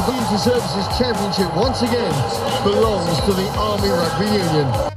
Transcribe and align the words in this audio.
the 0.00 0.06
Community 0.06 0.36
Services 0.38 0.98
Championship 0.98 1.54
once 1.54 1.82
again 1.82 2.12
belongs 2.64 3.20
to 3.20 3.34
the 3.34 3.46
Army 3.58 3.88
Rugby 3.88 4.24
Union. 4.24 4.90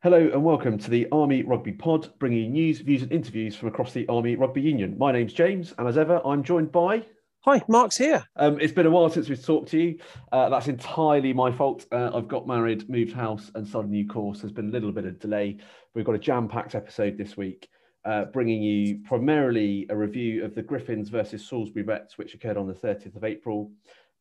Hello 0.00 0.30
and 0.32 0.44
welcome 0.44 0.78
to 0.78 0.90
the 0.90 1.08
Army 1.10 1.42
Rugby 1.42 1.72
Pod, 1.72 2.16
bringing 2.20 2.44
you 2.44 2.50
news, 2.50 2.78
views, 2.80 3.02
and 3.02 3.10
interviews 3.10 3.56
from 3.56 3.66
across 3.66 3.92
the 3.92 4.06
Army 4.06 4.36
Rugby 4.36 4.60
Union. 4.60 4.96
My 4.96 5.10
name's 5.10 5.32
James, 5.32 5.74
and 5.76 5.88
as 5.88 5.98
ever, 5.98 6.20
I'm 6.24 6.44
joined 6.44 6.70
by. 6.70 7.04
Hi, 7.40 7.60
Marc's 7.66 7.96
here. 7.96 8.22
Um, 8.36 8.60
it's 8.60 8.72
been 8.72 8.86
a 8.86 8.90
while 8.90 9.10
since 9.10 9.28
we've 9.28 9.44
talked 9.44 9.70
to 9.70 9.80
you. 9.80 9.98
Uh, 10.30 10.48
that's 10.50 10.68
entirely 10.68 11.32
my 11.32 11.50
fault. 11.50 11.84
Uh, 11.90 12.12
I've 12.14 12.28
got 12.28 12.46
married, 12.46 12.88
moved 12.88 13.12
house, 13.12 13.50
and 13.56 13.66
started 13.66 13.88
a 13.88 13.92
new 13.92 14.06
course. 14.06 14.42
There's 14.42 14.52
been 14.52 14.68
a 14.68 14.72
little 14.72 14.92
bit 14.92 15.04
of 15.04 15.18
delay. 15.18 15.56
We've 15.94 16.04
got 16.04 16.14
a 16.14 16.18
jam-packed 16.18 16.76
episode 16.76 17.18
this 17.18 17.36
week, 17.36 17.68
uh, 18.08 18.24
bringing 18.24 18.62
you 18.62 19.00
primarily 19.04 19.86
a 19.90 19.96
review 19.96 20.42
of 20.42 20.54
the 20.54 20.62
Griffins 20.62 21.10
versus 21.10 21.46
Salisbury 21.46 21.84
Vets, 21.84 22.16
which 22.16 22.32
occurred 22.32 22.56
on 22.56 22.66
the 22.66 22.72
30th 22.72 23.14
of 23.14 23.22
April. 23.22 23.70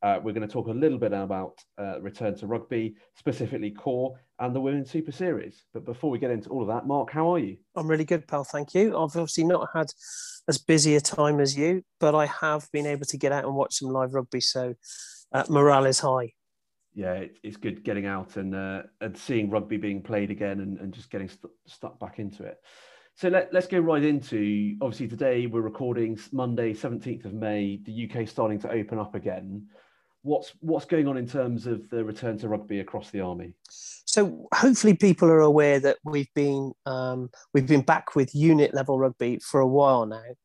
Uh, 0.03 0.19
we're 0.21 0.33
going 0.33 0.45
to 0.45 0.53
talk 0.53 0.67
a 0.67 0.71
little 0.71 0.97
bit 0.97 1.13
about 1.13 1.63
uh, 1.79 1.99
return 2.02 2.35
to 2.35 2.47
rugby, 2.47 2.95
specifically 3.16 3.71
corps 3.71 4.19
and 4.39 4.53
the 4.53 4.59
Women's 4.59 4.91
Super 4.91 5.13
Series. 5.13 5.63
But 5.73 5.85
before 5.85 6.09
we 6.09 6.19
get 6.19 6.31
into 6.31 6.49
all 6.49 6.61
of 6.61 6.67
that, 6.67 6.85
Marc, 6.85 7.11
how 7.11 7.33
are 7.33 7.39
you? 7.39 7.55
I'm 7.75 7.88
really 7.88 8.03
good, 8.03 8.27
pal. 8.27 8.44
Thank 8.44 8.73
you. 8.73 8.89
I've 8.89 9.16
obviously 9.16 9.45
not 9.45 9.69
had 9.73 9.88
as 10.49 10.57
busy 10.57 10.95
a 10.97 11.01
time 11.01 11.39
as 11.39 11.57
you, 11.57 11.81
but 12.01 12.13
I 12.13 12.25
have 12.25 12.69
been 12.73 12.85
able 12.85 13.05
to 13.05 13.17
get 13.17 13.31
out 13.31 13.45
and 13.45 13.55
watch 13.55 13.75
some 13.75 13.89
live 13.89 14.13
rugby. 14.13 14.41
So 14.41 14.75
uh, 15.31 15.45
morale 15.47 15.85
is 15.85 16.01
high. 16.01 16.33
Yeah, 16.94 17.13
it, 17.13 17.38
it's 17.41 17.57
good 17.57 17.85
getting 17.85 18.05
out 18.05 18.35
and 18.35 18.53
uh, 18.53 18.83
and 18.99 19.17
seeing 19.17 19.49
rugby 19.49 19.77
being 19.77 20.01
played 20.01 20.29
again 20.29 20.59
and, 20.59 20.77
and 20.79 20.94
just 20.94 21.09
getting 21.09 21.29
st- 21.29 21.53
stuck 21.67 21.99
back 21.99 22.19
into 22.19 22.44
it. 22.44 22.57
So 23.17 23.29
let, 23.29 23.51
let's 23.51 23.65
go 23.65 23.79
right 23.79 24.03
into 24.03 24.77
obviously 24.79 25.07
today 25.07 25.47
we're 25.47 25.61
recording 25.61 26.19
Monday, 26.31 26.71
17th 26.71 27.25
of 27.25 27.33
May, 27.33 27.79
the 27.83 28.07
UK 28.07 28.27
starting 28.27 28.59
to 28.59 28.71
open 28.71 28.99
up 28.99 29.15
again. 29.15 29.65
What's 30.21 30.53
what's 30.59 30.85
going 30.85 31.07
on 31.07 31.17
in 31.17 31.27
terms 31.27 31.65
of 31.65 31.89
the 31.89 32.03
return 32.03 32.38
to 32.38 32.47
rugby 32.47 32.79
across 32.79 33.09
the 33.09 33.21
army? 33.21 33.55
So 33.71 34.47
hopefully 34.53 34.93
people 34.93 35.29
are 35.29 35.39
aware 35.39 35.79
that 35.79 35.97
we've 36.05 36.31
been 36.35 36.73
um, 36.85 37.31
we've 37.55 37.65
been 37.65 37.81
back 37.81 38.15
with 38.15 38.35
unit 38.35 38.75
level 38.75 38.99
rugby 38.99 39.39
for 39.39 39.61
a 39.61 39.67
while 39.67 40.05
now, 40.05 40.35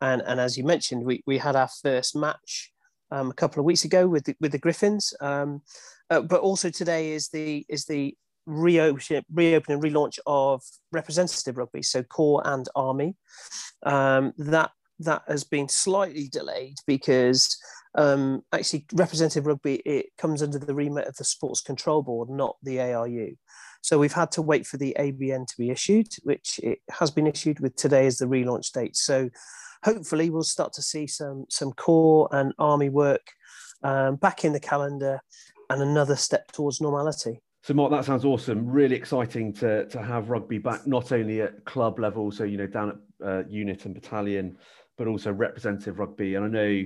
and 0.00 0.22
and 0.22 0.40
as 0.40 0.56
you 0.56 0.64
mentioned, 0.64 1.04
we 1.04 1.22
we 1.26 1.36
had 1.36 1.54
our 1.54 1.68
first 1.82 2.16
match 2.16 2.72
um, 3.10 3.30
a 3.30 3.34
couple 3.34 3.60
of 3.60 3.66
weeks 3.66 3.84
ago 3.84 4.08
with 4.08 4.24
the, 4.24 4.34
with 4.40 4.52
the 4.52 4.58
Griffins, 4.58 5.12
um, 5.20 5.60
uh, 6.08 6.22
but 6.22 6.40
also 6.40 6.70
today 6.70 7.12
is 7.12 7.28
the 7.28 7.66
is 7.68 7.84
the 7.84 8.16
reopen 8.46 9.22
reopen 9.32 9.74
and 9.74 9.82
relaunch 9.82 10.18
of 10.26 10.62
representative 10.92 11.56
rugby, 11.56 11.82
so 11.82 12.02
corps 12.02 12.42
and 12.44 12.68
army. 12.74 13.16
Um, 13.84 14.32
that 14.38 14.70
that 15.00 15.22
has 15.26 15.44
been 15.44 15.68
slightly 15.68 16.28
delayed 16.28 16.76
because 16.86 17.58
um, 17.96 18.42
actually 18.52 18.86
representative 18.92 19.46
rugby 19.46 19.76
it 19.84 20.06
comes 20.16 20.42
under 20.42 20.58
the 20.58 20.74
remit 20.74 21.06
of 21.06 21.16
the 21.16 21.24
sports 21.24 21.60
control 21.60 22.02
board 22.02 22.30
not 22.30 22.56
the 22.62 22.78
aru 22.80 23.34
so 23.82 23.98
we've 23.98 24.12
had 24.12 24.30
to 24.30 24.42
wait 24.42 24.66
for 24.66 24.76
the 24.76 24.96
abn 24.98 25.46
to 25.46 25.54
be 25.58 25.70
issued 25.70 26.06
which 26.22 26.60
it 26.62 26.78
has 26.90 27.10
been 27.10 27.26
issued 27.26 27.60
with 27.60 27.74
today 27.76 28.06
as 28.06 28.18
the 28.18 28.26
relaunch 28.26 28.72
date. 28.72 28.96
So 28.96 29.28
hopefully 29.84 30.30
we'll 30.30 30.44
start 30.44 30.72
to 30.74 30.82
see 30.82 31.06
some 31.06 31.46
some 31.50 31.72
corps 31.72 32.28
and 32.32 32.54
army 32.58 32.88
work 32.88 33.32
um, 33.82 34.16
back 34.16 34.44
in 34.44 34.52
the 34.52 34.60
calendar 34.60 35.20
and 35.68 35.82
another 35.82 36.16
step 36.16 36.52
towards 36.52 36.80
normality 36.80 37.40
so, 37.62 37.74
Marc, 37.74 37.90
that 37.90 38.04
sounds 38.04 38.24
awesome. 38.24 38.66
Really 38.66 38.96
exciting 38.96 39.52
to 39.54 39.86
to 39.86 40.02
have 40.02 40.30
rugby 40.30 40.58
back, 40.58 40.86
not 40.86 41.12
only 41.12 41.40
at 41.40 41.64
club 41.64 41.98
level, 41.98 42.30
so 42.30 42.44
you 42.44 42.58
know 42.58 42.66
down 42.66 42.90
at 42.90 43.26
uh, 43.26 43.42
unit 43.48 43.84
and 43.84 43.94
battalion, 43.94 44.56
but 44.98 45.06
also 45.06 45.32
representative 45.32 45.98
rugby. 45.98 46.34
And 46.34 46.44
I 46.44 46.48
know 46.48 46.84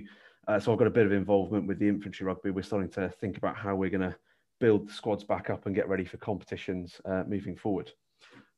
uh, 0.49 0.61
so 0.61 0.73
I've 0.73 0.79
got 0.79 0.87
a 0.87 0.91
bit 0.91 1.07
of 1.07 1.13
involvement 1.13 1.67
with 1.67 1.79
the 1.79 1.89
infantry 1.89 2.27
rugby. 2.27 2.51
We're 2.51 2.63
starting 2.63 2.91
to 2.91 3.09
think 3.09 3.37
about 3.37 3.57
how 3.57 3.75
we're 3.75 3.91
going 3.91 4.09
to 4.09 4.17
build 4.61 4.89
the 4.89 4.93
squads 4.93 5.25
back 5.25 5.51
up 5.51 5.67
and 5.67 5.75
get 5.75 5.89
ready 5.89 6.05
for 6.05 6.19
competitions 6.19 7.01
uh, 7.05 7.25
moving 7.27 7.57
forward. 7.57 7.91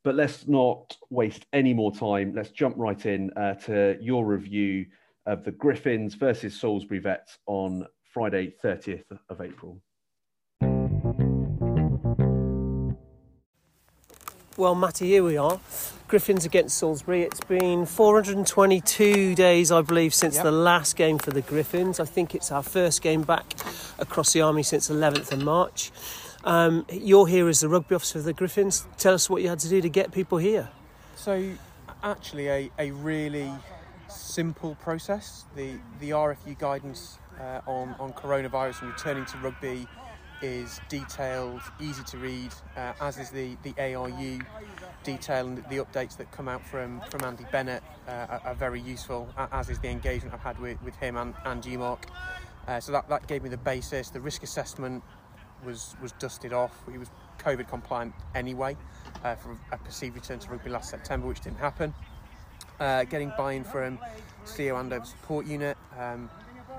But 0.03 0.15
let's 0.15 0.47
not 0.47 0.95
waste 1.09 1.45
any 1.51 1.73
more 1.73 1.91
time. 1.91 2.33
Let's 2.33 2.51
jump 2.51 2.75
right 2.77 3.03
in 3.05 3.31
uh, 3.33 3.55
to 3.65 3.97
your 3.99 4.25
review 4.25 4.85
of 5.25 5.43
the 5.43 5.51
Griffins 5.51 6.13
versus 6.13 6.59
Salisbury 6.59 6.99
Vets 6.99 7.37
on 7.47 7.85
Friday, 8.03 8.53
30th 8.63 9.03
of 9.29 9.41
April. 9.41 9.81
Well, 14.59 14.75
Matty, 14.75 15.07
here 15.07 15.23
we 15.23 15.37
are. 15.37 15.57
Griffins 16.09 16.43
against 16.43 16.77
Salisbury. 16.77 17.21
It's 17.21 17.39
been 17.39 17.85
422 17.85 19.33
days, 19.33 19.71
I 19.71 19.81
believe, 19.81 20.13
since 20.13 20.35
yep. 20.35 20.43
the 20.43 20.51
last 20.51 20.97
game 20.97 21.17
for 21.17 21.31
the 21.31 21.39
Griffins. 21.39 21.97
I 21.97 22.03
think 22.03 22.35
it's 22.35 22.51
our 22.51 22.61
first 22.61 23.01
game 23.01 23.21
back 23.21 23.53
across 23.99 24.33
the 24.33 24.41
Army 24.41 24.63
since 24.63 24.89
11th 24.89 25.31
of 25.31 25.43
March. 25.45 25.93
Um, 26.43 26.85
you're 26.91 27.27
here 27.27 27.47
as 27.47 27.61
the 27.61 27.69
rugby 27.69 27.95
officer 27.95 28.19
of 28.19 28.25
the 28.25 28.33
Griffins. 28.33 28.85
Tell 28.97 29.13
us 29.13 29.29
what 29.29 29.41
you 29.41 29.47
had 29.47 29.59
to 29.59 29.69
do 29.69 29.79
to 29.79 29.87
get 29.87 30.11
people 30.11 30.39
here. 30.39 30.67
So, 31.15 31.53
actually, 32.03 32.49
a, 32.49 32.69
a 32.77 32.91
really 32.91 33.49
simple 34.09 34.75
process. 34.75 35.45
The, 35.55 35.75
the 36.01 36.09
RFU 36.09 36.59
guidance 36.59 37.17
uh, 37.39 37.61
on, 37.65 37.95
on 37.97 38.11
coronavirus 38.11 38.81
and 38.81 38.91
returning 38.91 39.23
to 39.23 39.37
rugby 39.37 39.87
is 40.41 40.79
detailed, 40.89 41.61
easy 41.79 42.03
to 42.03 42.17
read, 42.17 42.51
uh, 42.77 42.93
as 43.01 43.17
is 43.17 43.29
the, 43.29 43.57
the 43.63 43.73
ARU 43.77 44.39
detail 45.03 45.47
and 45.47 45.57
the 45.69 45.77
updates 45.77 46.17
that 46.17 46.31
come 46.31 46.47
out 46.47 46.65
from, 46.65 47.01
from 47.09 47.23
Andy 47.23 47.45
Bennett 47.51 47.83
uh, 48.07 48.11
are, 48.11 48.41
are, 48.45 48.55
very 48.55 48.79
useful, 48.79 49.27
as 49.51 49.69
is 49.69 49.79
the 49.79 49.89
engagement 49.89 50.33
I've 50.33 50.41
had 50.41 50.59
with, 50.59 50.81
with 50.83 50.95
him 50.95 51.17
and, 51.17 51.33
and 51.45 51.61
GMARC. 51.61 51.99
Uh, 52.67 52.79
so 52.79 52.91
that, 52.91 53.09
that 53.09 53.27
gave 53.27 53.43
me 53.43 53.49
the 53.49 53.57
basis. 53.57 54.09
The 54.09 54.21
risk 54.21 54.43
assessment 54.43 55.03
was, 55.65 55.95
was 56.01 56.11
dusted 56.13 56.53
off. 56.53 56.73
He 56.91 56.97
was 56.97 57.09
COVID 57.39 57.67
compliant 57.67 58.13
anyway 58.35 58.77
uh, 59.23 59.35
for 59.35 59.57
a 59.71 59.77
perceived 59.77 60.15
return 60.15 60.39
to 60.39 60.51
rugby 60.51 60.69
last 60.69 60.89
September, 60.89 61.27
which 61.27 61.41
didn't 61.41 61.59
happen. 61.59 61.93
Uh, 62.79 63.03
getting 63.03 63.31
buy-in 63.37 63.63
from 63.63 63.99
CEO 64.45 64.79
and 64.79 64.91
Andover 64.91 65.05
support 65.05 65.45
unit, 65.45 65.77
um, 65.97 66.29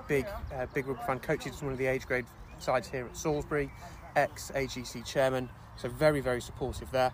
big 0.08 0.26
uh, 0.54 0.64
big 0.72 0.86
rugby 0.86 1.02
fan 1.06 1.18
coaches, 1.18 1.62
one 1.62 1.72
of 1.72 1.78
the 1.78 1.86
age 1.86 2.06
grade 2.06 2.24
sides 2.62 2.88
here 2.88 3.06
at 3.06 3.16
Salisbury, 3.16 3.70
ex 4.16 4.50
AGC 4.54 5.04
chairman, 5.04 5.48
so 5.76 5.88
very, 5.88 6.20
very 6.20 6.40
supportive 6.40 6.90
there. 6.90 7.12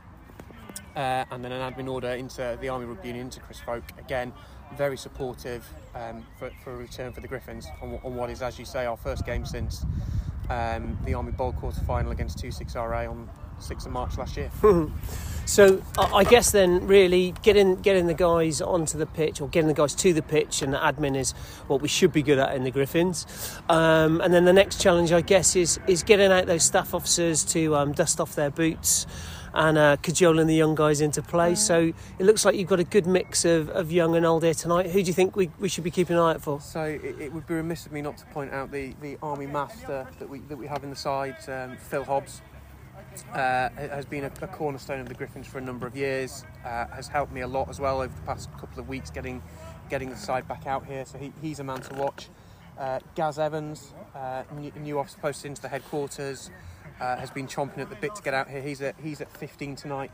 Uh, 0.94 1.24
and 1.30 1.44
then 1.44 1.52
an 1.52 1.72
admin 1.72 1.90
order 1.90 2.08
into 2.08 2.56
the 2.60 2.68
Army 2.68 2.86
Rugby 2.86 3.08
Union, 3.08 3.26
into 3.26 3.40
Chris 3.40 3.60
Folk, 3.60 3.84
again, 3.98 4.32
very 4.76 4.96
supportive 4.96 5.66
um, 5.94 6.26
for, 6.38 6.50
for, 6.64 6.72
a 6.72 6.76
return 6.76 7.12
for 7.12 7.20
the 7.20 7.28
Griffins 7.28 7.66
on, 7.82 8.00
on, 8.02 8.14
what 8.14 8.30
is, 8.30 8.42
as 8.42 8.58
you 8.58 8.64
say, 8.64 8.86
our 8.86 8.96
first 8.96 9.24
game 9.24 9.44
since 9.44 9.84
um, 10.50 10.98
the 11.04 11.14
Army 11.14 11.32
Bowl 11.32 11.52
quarter 11.52 11.80
final 11.82 12.12
against 12.12 12.38
26RA 12.38 13.10
on 13.10 13.28
6th 13.60 13.86
of 13.86 13.92
March 13.92 14.18
last 14.18 14.36
year. 14.36 14.50
so 15.46 15.82
I 15.96 16.24
guess 16.24 16.50
then 16.50 16.86
really 16.86 17.34
getting 17.42 17.76
getting 17.76 18.06
the 18.06 18.14
guys 18.14 18.60
onto 18.60 18.98
the 18.98 19.06
pitch 19.06 19.40
or 19.40 19.48
getting 19.48 19.68
the 19.68 19.74
guys 19.74 19.94
to 19.96 20.12
the 20.12 20.22
pitch 20.22 20.62
and 20.62 20.72
the 20.72 20.78
admin 20.78 21.16
is 21.16 21.32
what 21.66 21.80
we 21.80 21.88
should 21.88 22.12
be 22.12 22.22
good 22.22 22.38
at 22.38 22.54
in 22.54 22.64
the 22.64 22.70
Griffins. 22.70 23.26
Um, 23.68 24.20
and 24.20 24.32
then 24.32 24.44
the 24.44 24.53
next 24.53 24.80
challenge 24.80 25.12
I 25.12 25.20
guess 25.20 25.56
is 25.56 25.78
is 25.86 26.03
getting 26.03 26.32
out 26.32 26.47
those 26.47 26.64
staff 26.64 26.94
officers 26.94 27.44
to 27.47 27.76
um, 27.76 27.92
dust 27.92 28.20
off 28.20 28.34
their 28.34 28.50
boots 28.50 29.06
and 29.56 29.78
uh, 29.78 29.97
cajoling 30.02 30.47
the 30.47 30.54
young 30.54 30.74
guys 30.74 31.00
into 31.00 31.22
play. 31.22 31.54
So 31.54 31.92
it 32.18 32.24
looks 32.24 32.44
like 32.44 32.56
you've 32.56 32.68
got 32.68 32.78
a 32.78 32.84
good 32.84 33.06
mix 33.06 33.47
of, 33.47 33.70
of 33.70 33.91
young 33.91 34.14
and 34.14 34.26
old 34.26 34.44
here 34.44 34.52
tonight. 34.52 34.91
Who 34.91 35.02
do 35.02 35.06
you 35.06 35.14
think 35.14 35.34
we, 35.34 35.50
we 35.59 35.70
should 35.70 35.82
be 35.82 35.91
keeping 35.91 36.16
an 36.16 36.22
eye 36.22 36.32
out 36.32 36.42
for? 36.42 36.60
So 36.60 36.82
it, 36.82 37.18
it 37.18 37.32
would 37.32 37.47
be 37.47 37.54
remiss 37.54 37.86
of 37.86 37.92
me 37.92 38.02
not 38.02 38.18
to 38.18 38.26
point 38.26 38.52
out 38.52 38.70
the, 38.70 38.94
the 39.00 39.16
Army 39.22 39.47
master 39.47 40.06
that 40.18 40.28
we 40.28 40.41
that 40.41 40.56
we 40.56 40.66
have 40.66 40.84
in 40.84 40.91
the 40.91 40.97
side, 40.97 41.36
um, 41.48 41.76
Phil 41.78 42.04
Hobbs 42.04 42.42
uh, 43.33 43.68
has 43.77 44.04
been 44.04 44.24
a, 44.24 44.33
a, 44.42 44.47
cornerstone 44.47 45.01
of 45.01 45.09
the 45.09 45.15
Griffins 45.15 45.47
for 45.47 45.59
a 45.59 45.60
number 45.60 45.86
of 45.86 45.97
years. 45.97 46.45
Uh, 46.65 46.86
has 46.89 47.09
helped 47.09 47.33
me 47.33 47.41
a 47.41 47.47
lot 47.47 47.68
as 47.68 47.80
well 47.80 48.01
over 48.01 48.15
the 48.15 48.22
past 48.22 48.51
couple 48.59 48.80
of 48.80 48.89
weeks 48.89 49.10
getting 49.10 49.42
getting 49.89 50.10
the 50.10 50.16
side 50.16 50.48
back 50.48 50.66
out 50.66 50.86
here. 50.86 51.04
So 51.04 51.18
he, 51.18 51.33
he's 51.41 51.60
a 51.60 51.65
man 51.65 51.80
to 51.83 51.95
watch. 51.95 52.28
Uh, 52.78 52.98
Gaz 53.15 53.39
Evans, 53.39 53.95
uh, 54.15 54.42
new, 54.54 54.72
new 54.80 54.98
officer 54.98 55.18
posted 55.18 55.51
into 55.51 55.63
the 55.63 55.68
headquarters, 55.68 56.51
uh, 57.01 57.16
has 57.16 57.30
been 57.30 57.47
chomping 57.47 57.78
at 57.78 57.89
the 57.89 57.97
bit 57.97 58.15
to 58.15 58.22
get 58.22 58.34
out 58.34 58.48
here. 58.48 58.60
He's 58.63 58.83
at 58.83 58.97
he's 59.03 59.21
at 59.21 59.34
15 59.36 59.77
tonight. 59.77 60.10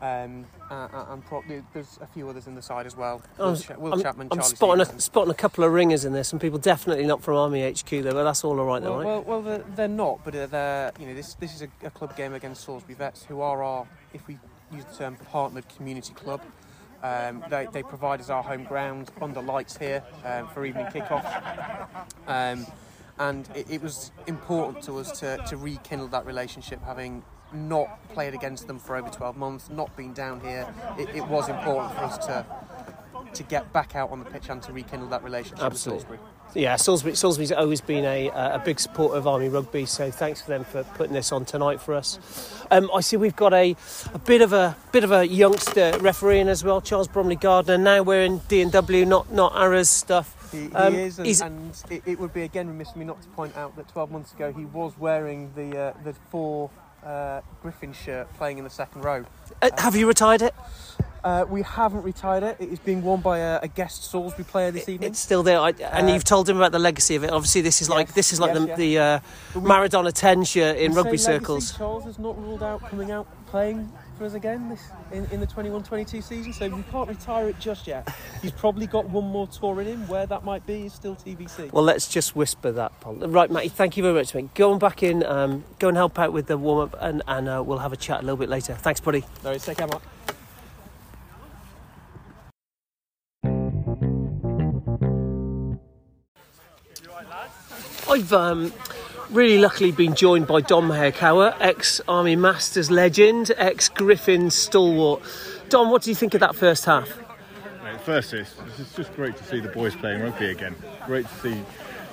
Um, 0.00 0.44
uh, 0.70 0.74
uh, 0.74 1.06
and 1.10 1.24
pro- 1.24 1.42
there's 1.72 1.98
a 2.02 2.06
few 2.06 2.28
others 2.28 2.46
in 2.46 2.54
the 2.54 2.60
side 2.60 2.84
as 2.84 2.94
well. 2.94 3.22
Will, 3.38 3.56
Ch- 3.56 3.70
Will 3.70 3.94
I'm, 3.94 4.02
Chapman, 4.02 4.28
I'm 4.30 4.42
spotting 4.42 4.82
a, 4.82 5.00
spotting 5.00 5.30
a, 5.30 5.34
couple 5.34 5.64
of 5.64 5.72
ringers 5.72 6.04
in 6.04 6.12
this, 6.12 6.32
and 6.32 6.40
people 6.40 6.58
definitely 6.58 7.06
not 7.06 7.22
from 7.22 7.36
Army 7.36 7.66
HQ 7.70 7.88
though. 7.88 8.12
But 8.12 8.24
that's 8.24 8.44
all 8.44 8.60
alright, 8.60 8.82
well, 8.82 8.92
though, 8.92 8.98
right? 8.98 9.06
Well, 9.06 9.22
well, 9.22 9.42
they're, 9.42 9.64
they're 9.74 9.88
not, 9.88 10.20
but 10.22 10.34
they're 10.34 10.92
you 11.00 11.06
know 11.06 11.14
this 11.14 11.34
this 11.34 11.54
is 11.54 11.62
a, 11.62 11.68
a, 11.82 11.90
club 11.90 12.14
game 12.14 12.34
against 12.34 12.64
Salisbury 12.64 12.94
Vets, 12.94 13.24
who 13.24 13.40
are 13.40 13.62
our, 13.62 13.86
if 14.12 14.26
we 14.28 14.38
use 14.70 14.84
the 14.84 14.94
term, 14.96 15.16
partnered 15.16 15.66
community 15.68 16.12
club. 16.12 16.42
Um, 17.02 17.44
they, 17.48 17.66
they 17.72 17.82
provide 17.82 18.20
us 18.20 18.30
our 18.30 18.42
home 18.42 18.64
ground 18.64 19.10
under 19.20 19.40
lights 19.40 19.76
here 19.76 20.02
um, 20.24 20.48
for 20.48 20.64
evening 20.64 20.86
kickoffs. 20.86 21.86
Um, 22.26 22.66
and 23.18 23.48
it, 23.54 23.70
it, 23.70 23.82
was 23.82 24.12
important 24.26 24.82
to 24.84 24.98
us 24.98 25.20
to, 25.20 25.38
to 25.48 25.56
rekindle 25.56 26.08
that 26.08 26.26
relationship, 26.26 26.82
having 26.84 27.22
not 27.52 27.88
played 28.10 28.34
against 28.34 28.66
them 28.66 28.78
for 28.78 28.96
over 28.96 29.08
12 29.08 29.36
months, 29.36 29.70
not 29.70 29.94
been 29.96 30.12
down 30.12 30.40
here, 30.40 30.66
it, 30.98 31.08
it 31.14 31.26
was 31.28 31.48
important 31.48 31.92
for 31.94 32.00
us 32.04 32.18
to 32.26 32.44
to 33.34 33.42
get 33.42 33.70
back 33.72 33.94
out 33.94 34.10
on 34.10 34.18
the 34.18 34.24
pitch 34.24 34.48
and 34.48 34.62
to 34.62 34.72
rekindle 34.72 35.08
that 35.08 35.22
relationship 35.22 35.62
Absolutely. 35.62 35.96
with 36.12 36.20
Salisbury. 36.20 36.62
Yeah, 36.62 36.76
Salisbury, 36.76 37.14
Salisbury's 37.16 37.52
always 37.52 37.82
been 37.82 38.04
a, 38.06 38.28
a 38.28 38.62
big 38.64 38.80
supporter 38.80 39.16
of 39.18 39.26
Army 39.26 39.48
Rugby, 39.50 39.84
so 39.84 40.10
thanks 40.10 40.40
for 40.40 40.48
them 40.48 40.64
for 40.64 40.84
putting 40.84 41.12
this 41.12 41.32
on 41.32 41.44
tonight 41.44 41.80
for 41.80 41.92
us. 41.94 42.18
Um, 42.70 42.88
I 42.94 43.00
see 43.00 43.18
we've 43.18 43.36
got 43.36 43.52
a, 43.52 43.76
a 44.14 44.18
bit 44.20 44.40
of 44.40 44.54
a 44.54 44.74
bit 44.90 45.04
of 45.04 45.12
a 45.12 45.26
youngster 45.26 45.92
refereeing 46.00 46.48
as 46.48 46.64
well, 46.64 46.80
Charles 46.80 47.08
Bromley 47.08 47.36
Gardner. 47.36 47.76
Now 47.76 48.02
wearing 48.02 48.38
D 48.48 48.62
and 48.62 48.72
W, 48.72 49.04
not 49.04 49.30
not 49.30 49.52
Ara's 49.54 49.90
stuff. 49.90 50.50
He, 50.50 50.68
he 50.68 50.74
Um, 50.74 50.94
is, 50.94 51.18
and, 51.18 51.26
and 51.42 51.82
it, 51.90 52.02
it 52.06 52.18
would 52.18 52.32
be 52.32 52.42
again 52.42 52.68
remiss 52.68 52.90
of 52.90 52.96
me 52.96 53.04
not 53.04 53.20
to 53.20 53.28
point 53.30 53.54
out 53.56 53.76
that 53.76 53.88
12 53.88 54.10
months 54.10 54.32
ago 54.32 54.50
he 54.52 54.64
was 54.64 54.96
wearing 54.98 55.52
the 55.54 55.76
uh, 55.78 55.92
the 56.04 56.14
four 56.30 56.70
uh, 57.06 57.40
Griffin 57.62 57.92
shirt, 57.92 58.32
playing 58.34 58.58
in 58.58 58.64
the 58.64 58.70
second 58.70 59.02
row. 59.02 59.24
Uh, 59.62 59.70
have 59.78 59.94
you 59.96 60.06
retired 60.08 60.42
it? 60.42 60.54
Uh, 61.22 61.44
we 61.48 61.62
haven't 61.62 62.02
retired 62.02 62.42
it. 62.42 62.56
It 62.60 62.68
is 62.68 62.78
being 62.78 63.02
worn 63.02 63.20
by 63.20 63.38
a, 63.38 63.60
a 63.62 63.68
guest 63.68 64.10
Salisbury 64.10 64.44
player 64.44 64.70
this 64.70 64.88
evening. 64.88 65.10
It's 65.10 65.18
still 65.18 65.42
there, 65.42 65.58
I, 65.58 65.70
and 65.70 66.08
Uh, 66.08 66.12
you've 66.12 66.24
told 66.24 66.48
him 66.48 66.56
about 66.56 66.72
the 66.72 66.78
legacy 66.78 67.16
of 67.16 67.24
it. 67.24 67.30
Obviously, 67.30 67.62
this 67.62 67.82
is 67.82 67.88
like 67.88 68.08
Yes, 68.08 68.14
this 68.14 68.32
is 68.32 68.40
like 68.40 68.54
yes, 68.54 68.76
the, 68.76 68.86
yes. 68.86 69.22
the 69.52 69.58
uh, 69.58 69.60
Maradona 69.60 70.12
10 70.12 70.44
shirt 70.44 70.76
in 70.76 70.92
rugby 70.94 71.16
say 71.16 71.32
legacy, 71.32 71.40
circles. 71.44 71.76
Charles 71.76 72.04
has 72.04 72.18
not 72.18 72.40
ruled 72.40 72.62
out 72.62 72.80
coming 72.88 73.10
out 73.10 73.26
playing 73.46 73.90
for 74.16 74.24
us 74.24 74.34
again 74.34 74.68
this 74.68 74.90
in, 75.12 75.24
in 75.26 75.40
the 75.40 75.46
21-22 75.46 76.22
season, 76.22 76.52
so 76.52 76.68
we 76.68 76.82
can't 76.84 77.08
retire 77.08 77.48
it 77.48 77.58
just 77.60 77.86
yet. 77.86 78.08
He's 78.42 78.52
probably 78.52 78.86
got 78.86 79.08
one 79.10 79.24
more 79.24 79.46
tour 79.46 79.80
in 79.80 79.86
him. 79.86 80.08
Where 80.08 80.26
that 80.26 80.44
might 80.44 80.66
be 80.66 80.86
is 80.86 80.92
still 80.92 81.14
TBC. 81.14 81.72
Well, 81.72 81.84
let's 81.84 82.08
just 82.08 82.34
whisper 82.34 82.72
that, 82.72 82.98
Paul. 83.00 83.14
Right, 83.16 83.50
Matty, 83.50 83.68
thank 83.68 83.96
you 83.96 84.02
very 84.02 84.14
much, 84.14 84.34
mate. 84.34 84.52
Go 84.54 84.72
on 84.72 84.78
back 84.78 85.02
in, 85.02 85.24
um, 85.24 85.64
go 85.78 85.88
and 85.88 85.96
help 85.96 86.18
out 86.18 86.32
with 86.32 86.46
the 86.46 86.56
warm 86.56 86.88
up, 86.88 86.96
and, 87.00 87.22
and 87.26 87.48
uh, 87.48 87.62
we'll 87.64 87.78
have 87.78 87.92
a 87.92 87.96
chat 87.96 88.20
a 88.20 88.22
little 88.22 88.36
bit 88.36 88.48
later. 88.48 88.74
Thanks, 88.74 89.00
buddy. 89.00 89.24
no, 89.44 89.52
it's 89.52 89.66
take 89.66 89.78
care, 89.78 89.86
Marc. 89.86 90.02
I've 98.08 98.32
um, 98.32 98.72
really 99.30 99.58
luckily 99.58 99.92
been 99.92 100.14
joined 100.14 100.46
by 100.46 100.60
Dom 100.60 100.88
Hayakawa, 100.88 101.56
ex 101.60 102.00
Army 102.08 102.36
Masters 102.36 102.90
legend, 102.90 103.52
ex 103.56 103.88
Griffin 103.88 104.50
stalwart. 104.50 105.22
Dom, 105.68 105.90
what 105.90 106.02
do 106.02 106.10
you 106.10 106.16
think 106.16 106.34
of 106.34 106.40
that 106.40 106.54
first 106.54 106.84
half? 106.84 107.18
Right, 107.82 108.00
First, 108.00 108.34
it's, 108.34 108.54
it's 108.78 108.94
just 108.94 109.14
great 109.14 109.36
to 109.36 109.44
see 109.44 109.60
the 109.60 109.68
boys 109.68 109.94
playing 109.94 110.22
rugby 110.22 110.50
again. 110.50 110.74
Great 111.06 111.26
to 111.26 111.34
see 111.36 111.62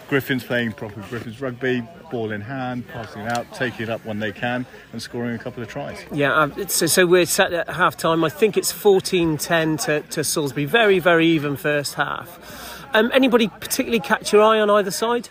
Griffins 0.09 0.43
playing 0.43 0.73
proper 0.73 1.01
Griffins 1.09 1.41
rugby, 1.41 1.83
ball 2.11 2.31
in 2.31 2.41
hand, 2.41 2.87
passing 2.89 3.21
it 3.21 3.31
out, 3.31 3.51
taking 3.53 3.83
it 3.83 3.89
up 3.89 4.05
when 4.05 4.19
they 4.19 4.31
can, 4.31 4.65
and 4.91 5.01
scoring 5.01 5.35
a 5.35 5.39
couple 5.39 5.63
of 5.63 5.69
tries. 5.69 6.03
Yeah, 6.11 6.33
um, 6.35 6.67
so, 6.67 6.85
so 6.85 7.05
we're 7.05 7.25
sat 7.25 7.53
at 7.53 7.69
half 7.69 7.97
time. 7.97 8.23
I 8.23 8.29
think 8.29 8.57
it's 8.57 8.71
14 8.71 9.37
10 9.37 9.77
to, 9.77 10.01
to 10.01 10.23
Salisbury. 10.23 10.65
Very, 10.65 10.99
very 10.99 11.27
even 11.27 11.55
first 11.55 11.95
half. 11.95 12.85
Um, 12.93 13.09
anybody 13.13 13.47
particularly 13.47 13.99
catch 13.99 14.31
your 14.31 14.43
eye 14.43 14.59
on 14.59 14.69
either 14.69 14.91
side? 14.91 15.29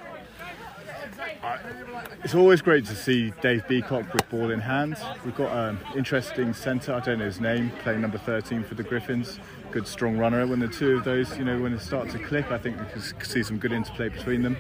It's 2.25 2.37
always 2.37 2.63
great 2.63 2.87
to 2.87 2.95
see 2.95 3.33
Dave 3.41 3.67
Beacock 3.67 4.15
with 4.15 4.29
ball 4.31 4.53
in 4.53 4.61
hand. 4.61 4.97
We've 5.25 5.35
got 5.35 5.51
an 5.51 5.77
interesting 5.97 6.55
centre, 6.55 6.95
I 6.95 7.01
don't 7.01 7.19
know 7.19 7.25
his 7.25 7.41
name, 7.41 7.73
playing 7.83 8.01
number 8.01 8.17
13 8.17 8.63
for 8.63 8.77
the 8.77 8.85
Griffins. 8.85 9.41
Good 9.73 9.89
strong 9.89 10.17
runner. 10.17 10.47
When 10.47 10.61
the 10.61 10.69
two 10.69 10.97
of 10.97 11.03
those, 11.03 11.37
you 11.37 11.45
know, 11.45 11.61
when 11.61 11.73
they 11.73 11.79
start 11.79 12.11
to 12.11 12.21
click, 12.21 12.53
I 12.53 12.59
think 12.59 12.79
we 12.79 12.87
can 12.87 13.25
see 13.25 13.43
some 13.43 13.59
good 13.59 13.73
interplay 13.73 14.09
between 14.09 14.43
them. 14.43 14.57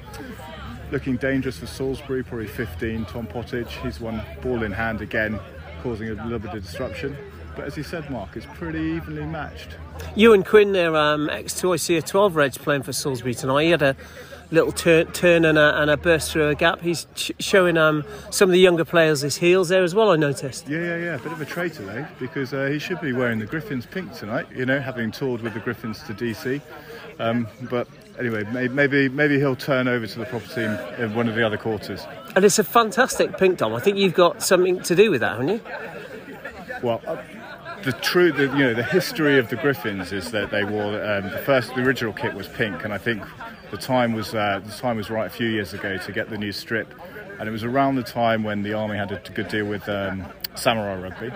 Looking 0.91 1.17
dangerous 1.17 1.59
for 1.59 1.67
Salisbury, 1.67 2.25
probably 2.25 2.49
15, 2.49 3.05
Tom 3.05 3.29
Pottage. 3.29 3.79
He's 3.85 4.01
one 4.01 4.21
ball 4.43 4.65
in 4.65 4.73
hand 4.73 5.01
again, 5.01 5.39
causing 5.85 6.09
a 6.09 6.15
little 6.15 6.41
bit 6.41 6.55
of 6.55 6.65
disruption. 6.65 7.17
But 7.55 7.67
as 7.67 7.77
you 7.77 7.85
said, 7.85 8.11
Marc, 8.11 8.37
it's 8.37 8.47
pretty 8.55 8.81
evenly 8.81 9.25
matched. 9.25 9.77
You 10.17 10.33
and 10.33 10.45
Quinn, 10.45 10.73
they're 10.73 10.97
um, 10.97 11.31
ex-2IC 11.31 12.05
12 12.07 12.35
Reds 12.35 12.59
playing 12.59 12.83
for 12.83 12.93
Salisbury 12.93 13.35
tonight. 13.35 13.65
He 13.65 13.71
had 13.71 13.83
a 13.83 13.97
little 14.53 14.71
turn, 14.71 15.11
turn 15.13 15.45
and, 15.45 15.59
a, 15.59 15.81
and 15.81 15.91
a 15.91 15.97
burst 15.97 16.31
through 16.31 16.49
a 16.49 16.55
gap. 16.55 16.81
He's 16.81 17.07
sh- 17.17 17.33
showing 17.41 17.77
um, 17.77 18.05
some 18.31 18.49
of 18.49 18.53
the 18.53 18.61
younger 18.61 18.85
players 18.85 19.23
his 19.23 19.37
heels 19.37 19.69
there 19.71 19.83
as 19.83 19.95
well, 19.95 20.11
I 20.11 20.17
noticed. 20.17 20.69
Yeah, 20.69 20.79
yeah, 20.79 20.97
yeah. 20.97 21.15
A 21.15 21.19
bit 21.19 21.33
of 21.33 21.41
a 21.41 21.45
traitor 21.45 21.85
though, 21.85 22.07
because 22.21 22.53
uh, 22.55 22.67
he 22.67 22.79
should 22.79 23.01
be 23.01 23.13
wearing 23.13 23.39
the 23.39 23.47
Griffins 23.47 23.87
pink 23.87 24.15
tonight. 24.15 24.47
You 24.55 24.67
know, 24.67 24.79
having 24.79 25.11
toured 25.11 25.41
with 25.41 25.55
the 25.55 25.61
Griffins 25.61 26.03
to 26.05 26.15
DC. 26.15 26.61
Um, 27.19 27.49
but 27.63 27.89
anyway, 28.19 28.45
may- 28.53 28.69
maybe 28.69 29.09
maybe 29.09 29.39
he'll 29.39 29.57
turn 29.57 29.89
over 29.89 30.07
to 30.07 30.19
the 30.19 30.27
proper 30.27 30.47
team 30.49 30.71
in 30.99 31.15
one 31.15 31.29
of 31.29 31.35
the 31.35 31.45
other 31.45 31.57
quarters. 31.57 32.07
And 32.37 32.45
it's 32.45 32.59
a 32.59 32.65
fantastic 32.65 33.37
pink, 33.39 33.59
Dom. 33.59 33.75
I 33.75 33.81
think 33.81 33.97
you've 33.97 34.15
got 34.15 34.43
something 34.43 34.81
to 34.83 34.95
do 34.95 35.11
with 35.11 35.21
that, 35.21 35.33
haven't 35.33 35.49
you? 35.49 35.61
Well, 36.83 37.01
uh, 37.07 37.17
the 37.83 37.93
true, 37.93 38.33
the, 38.33 38.45
you 38.45 38.65
know, 38.65 38.75
the 38.75 38.83
history 38.83 39.39
of 39.39 39.49
the 39.49 39.57
Griffins 39.57 40.13
is 40.13 40.31
that 40.31 40.51
they 40.51 40.65
wore 40.65 41.03
um, 41.05 41.31
the 41.31 41.43
first, 41.45 41.75
the 41.75 41.83
original 41.83 42.13
kit 42.13 42.35
was 42.35 42.49
pink, 42.49 42.85
and 42.85 42.93
I 42.93 42.99
think 42.99 43.23
the 43.71 43.77
time 43.77 44.13
was 44.13 44.35
uh, 44.35 44.61
the 44.65 44.73
time 44.73 44.97
was 44.97 45.11
right 45.11 45.27
a 45.27 45.31
few 45.31 45.49
years 45.49 45.75
ago 45.75 45.97
to 45.97 46.13
get 46.13 46.31
the 46.31 46.39
new 46.39 46.53
strip, 46.53 46.95
and 47.39 47.49
it 47.49 47.53
was 47.53 47.65
around 47.65 47.97
the 47.97 48.03
time 48.03 48.45
when 48.45 48.63
the 48.63 48.73
army 48.73 48.97
had 48.97 49.13
a 49.13 49.21
good 49.35 49.49
deal 49.49 49.67
with 49.67 49.89
um, 49.89 50.25
Samurai 50.55 50.97
Rugby. 50.97 51.31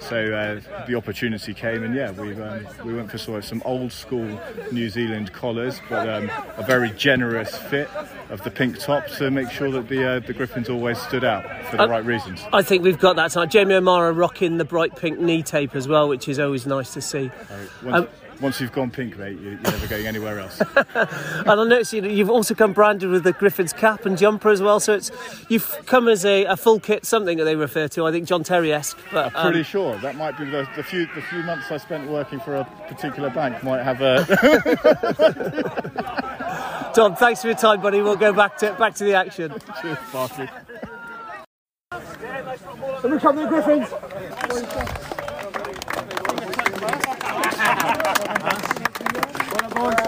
So 0.00 0.16
uh, 0.34 0.86
the 0.86 0.94
opportunity 0.94 1.54
came, 1.54 1.82
and 1.82 1.94
yeah, 1.94 2.10
we 2.12 2.34
um, 2.40 2.66
we 2.84 2.94
went 2.94 3.10
for 3.10 3.18
sort 3.18 3.38
of 3.38 3.44
some 3.44 3.62
old 3.64 3.92
school 3.92 4.40
New 4.72 4.88
Zealand 4.90 5.32
collars, 5.32 5.80
but 5.88 6.08
um, 6.08 6.30
a 6.56 6.62
very 6.62 6.90
generous 6.90 7.56
fit 7.56 7.88
of 8.30 8.42
the 8.44 8.50
pink 8.50 8.78
top 8.78 9.06
to 9.18 9.30
make 9.30 9.50
sure 9.50 9.70
that 9.70 9.88
the 9.88 10.04
uh, 10.04 10.18
the 10.20 10.32
Griffins 10.32 10.68
always 10.68 10.98
stood 10.98 11.24
out 11.24 11.44
for 11.66 11.76
the 11.78 11.82
Uh, 11.84 11.88
right 11.88 12.04
reasons. 12.04 12.42
I 12.52 12.62
think 12.62 12.82
we've 12.84 12.98
got 12.98 13.16
that 13.16 13.30
tonight. 13.32 13.50
Jamie 13.50 13.74
O'Mara 13.74 14.12
rocking 14.12 14.58
the 14.58 14.64
bright 14.64 14.96
pink 14.96 15.18
knee 15.18 15.42
tape 15.42 15.74
as 15.74 15.88
well, 15.88 16.08
which 16.08 16.28
is 16.28 16.38
always 16.38 16.66
nice 16.66 16.92
to 16.94 17.00
see. 17.00 17.30
Um, 17.86 18.08
once 18.40 18.60
you've 18.60 18.72
gone 18.72 18.90
pink, 18.90 19.16
mate, 19.18 19.38
you- 19.40 19.50
you're 19.50 19.60
never 19.60 19.86
going 19.86 20.06
anywhere 20.06 20.38
else. 20.38 20.60
And 20.94 21.48
I 21.60 21.64
noticed 21.64 21.92
you 21.92 22.02
know, 22.02 22.08
you've 22.08 22.30
also 22.30 22.54
come 22.54 22.72
branded 22.72 23.08
with 23.10 23.24
the 23.24 23.32
Griffins 23.32 23.72
cap 23.72 24.04
and 24.06 24.18
jumper 24.18 24.50
as 24.50 24.60
well. 24.60 24.80
So 24.80 24.94
it's 24.94 25.10
you've 25.48 25.66
come 25.86 26.08
as 26.08 26.24
a, 26.24 26.44
a 26.44 26.56
full 26.56 26.78
kit, 26.80 27.04
something 27.06 27.38
that 27.38 27.44
they 27.44 27.56
refer 27.56 27.88
to. 27.88 28.06
I 28.06 28.12
think 28.12 28.26
John 28.28 28.42
Terry 28.44 28.72
esque. 28.72 28.98
But 29.12 29.34
I'm 29.36 29.46
pretty 29.46 29.60
um, 29.60 29.64
sure 29.64 29.96
that 29.98 30.16
might 30.16 30.36
be 30.38 30.44
the, 30.44 30.68
the 30.76 30.82
few 30.82 31.06
the 31.14 31.22
few 31.22 31.42
months 31.42 31.70
I 31.70 31.76
spent 31.78 32.08
working 32.10 32.40
for 32.40 32.56
a 32.56 32.64
particular 32.88 33.30
bank 33.30 33.62
might 33.64 33.82
have 33.82 34.00
a. 34.02 34.24
Dom, 36.94 37.14
thanks 37.16 37.40
for 37.42 37.48
your 37.48 37.56
time, 37.56 37.80
buddy. 37.80 38.02
We'll 38.02 38.16
go 38.16 38.32
back 38.32 38.56
to 38.58 38.72
back 38.74 38.94
to 38.96 39.04
the 39.04 39.14
action. 39.14 39.52
Cheers, 39.80 39.98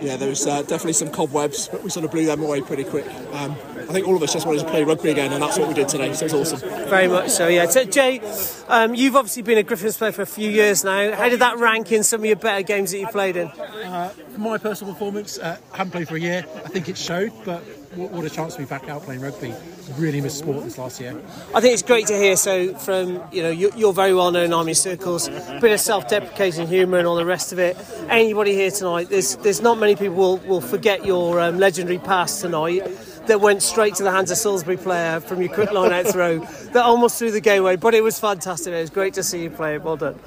Yeah, 0.00 0.16
there 0.16 0.28
was 0.28 0.46
uh, 0.46 0.62
definitely 0.62 0.94
some 0.94 1.10
cobwebs, 1.10 1.68
but 1.68 1.82
we 1.82 1.90
sort 1.90 2.04
of 2.04 2.10
blew 2.10 2.24
them 2.24 2.42
away 2.42 2.62
pretty 2.62 2.84
quick. 2.84 3.06
Um, 3.32 3.52
I 3.76 3.92
think 3.92 4.06
all 4.06 4.16
of 4.16 4.22
us 4.22 4.32
just 4.32 4.46
wanted 4.46 4.60
to 4.60 4.68
play 4.70 4.82
rugby 4.82 5.10
again, 5.10 5.32
and 5.32 5.42
that's 5.42 5.58
what 5.58 5.68
we 5.68 5.74
did 5.74 5.88
today. 5.88 6.12
So 6.14 6.26
it 6.26 6.32
was 6.32 6.52
awesome. 6.52 6.88
Very 6.88 7.08
much 7.08 7.30
so, 7.30 7.48
yeah. 7.48 7.66
So, 7.66 7.84
Jay, 7.84 8.20
um, 8.68 8.94
you've 8.94 9.16
obviously 9.16 9.42
been 9.42 9.58
a 9.58 9.62
Griffins 9.62 9.98
player 9.98 10.12
for 10.12 10.22
a 10.22 10.26
few 10.26 10.50
years 10.50 10.84
now. 10.84 11.14
How 11.14 11.28
did 11.28 11.40
that 11.40 11.58
rank 11.58 11.92
in 11.92 12.02
some 12.02 12.20
of 12.20 12.26
your 12.26 12.36
better 12.36 12.62
games 12.62 12.92
that 12.92 12.98
you 12.98 13.08
played 13.08 13.36
in? 13.36 13.48
For 13.50 14.12
my 14.38 14.58
personal 14.58 14.94
performance, 14.94 15.38
uh, 15.38 15.58
haven't 15.72 15.90
played 15.90 16.08
for 16.08 16.16
a 16.16 16.20
year. 16.20 16.46
I 16.64 16.68
think 16.68 16.88
it 16.88 16.96
showed, 16.96 17.32
but 17.44 17.62
what, 17.94 18.24
a 18.24 18.30
chance 18.30 18.54
to 18.54 18.60
be 18.60 18.66
back 18.66 18.88
out 18.88 19.02
playing 19.02 19.20
rugby. 19.20 19.52
Really 19.98 20.20
missed 20.20 20.38
sport 20.38 20.62
this 20.64 20.78
last 20.78 21.00
year. 21.00 21.20
I 21.54 21.60
think 21.60 21.74
it's 21.74 21.82
great 21.82 22.06
to 22.06 22.16
hear. 22.16 22.36
So, 22.36 22.74
from 22.74 23.20
you 23.32 23.42
know, 23.42 23.50
you- 23.50 23.72
you're 23.76 23.92
very 23.92 24.14
well 24.14 24.30
known 24.30 24.44
in 24.44 24.52
army 24.52 24.74
circles, 24.74 25.28
bit 25.60 25.72
of 25.72 25.80
self-deprecating 25.80 26.68
humour 26.68 26.98
and 26.98 27.06
all 27.06 27.16
the 27.16 27.24
rest 27.26 27.52
of 27.52 27.58
it. 27.58 27.76
Anybody 28.08 28.54
here 28.54 28.70
tonight, 28.70 29.08
there's 29.10 29.36
there's 29.36 29.60
not 29.60 29.78
many 29.78 29.96
people 29.96 30.14
will, 30.14 30.36
will 30.38 30.60
forget 30.60 31.04
your 31.04 31.40
um, 31.40 31.58
legendary 31.58 31.98
past 31.98 32.40
tonight 32.40 32.86
that 33.26 33.40
went 33.40 33.62
straight 33.62 33.94
to 33.96 34.02
the 34.02 34.10
hands 34.10 34.30
of 34.30 34.36
Salisbury 34.38 34.76
player 34.76 35.20
from 35.20 35.40
your 35.40 35.52
quick 35.52 35.72
line 35.72 35.92
out 35.92 36.06
throw 36.06 36.38
that 36.38 36.84
almost 36.84 37.18
threw 37.18 37.30
the 37.30 37.40
game 37.40 37.62
away. 37.62 37.76
But 37.76 37.94
it 37.94 38.02
was 38.02 38.18
fantastic. 38.18 38.72
It 38.72 38.80
was 38.80 38.90
great 38.90 39.14
to 39.14 39.22
see 39.22 39.42
you 39.42 39.50
play. 39.50 39.78
Well 39.78 39.96
done. 39.96 40.18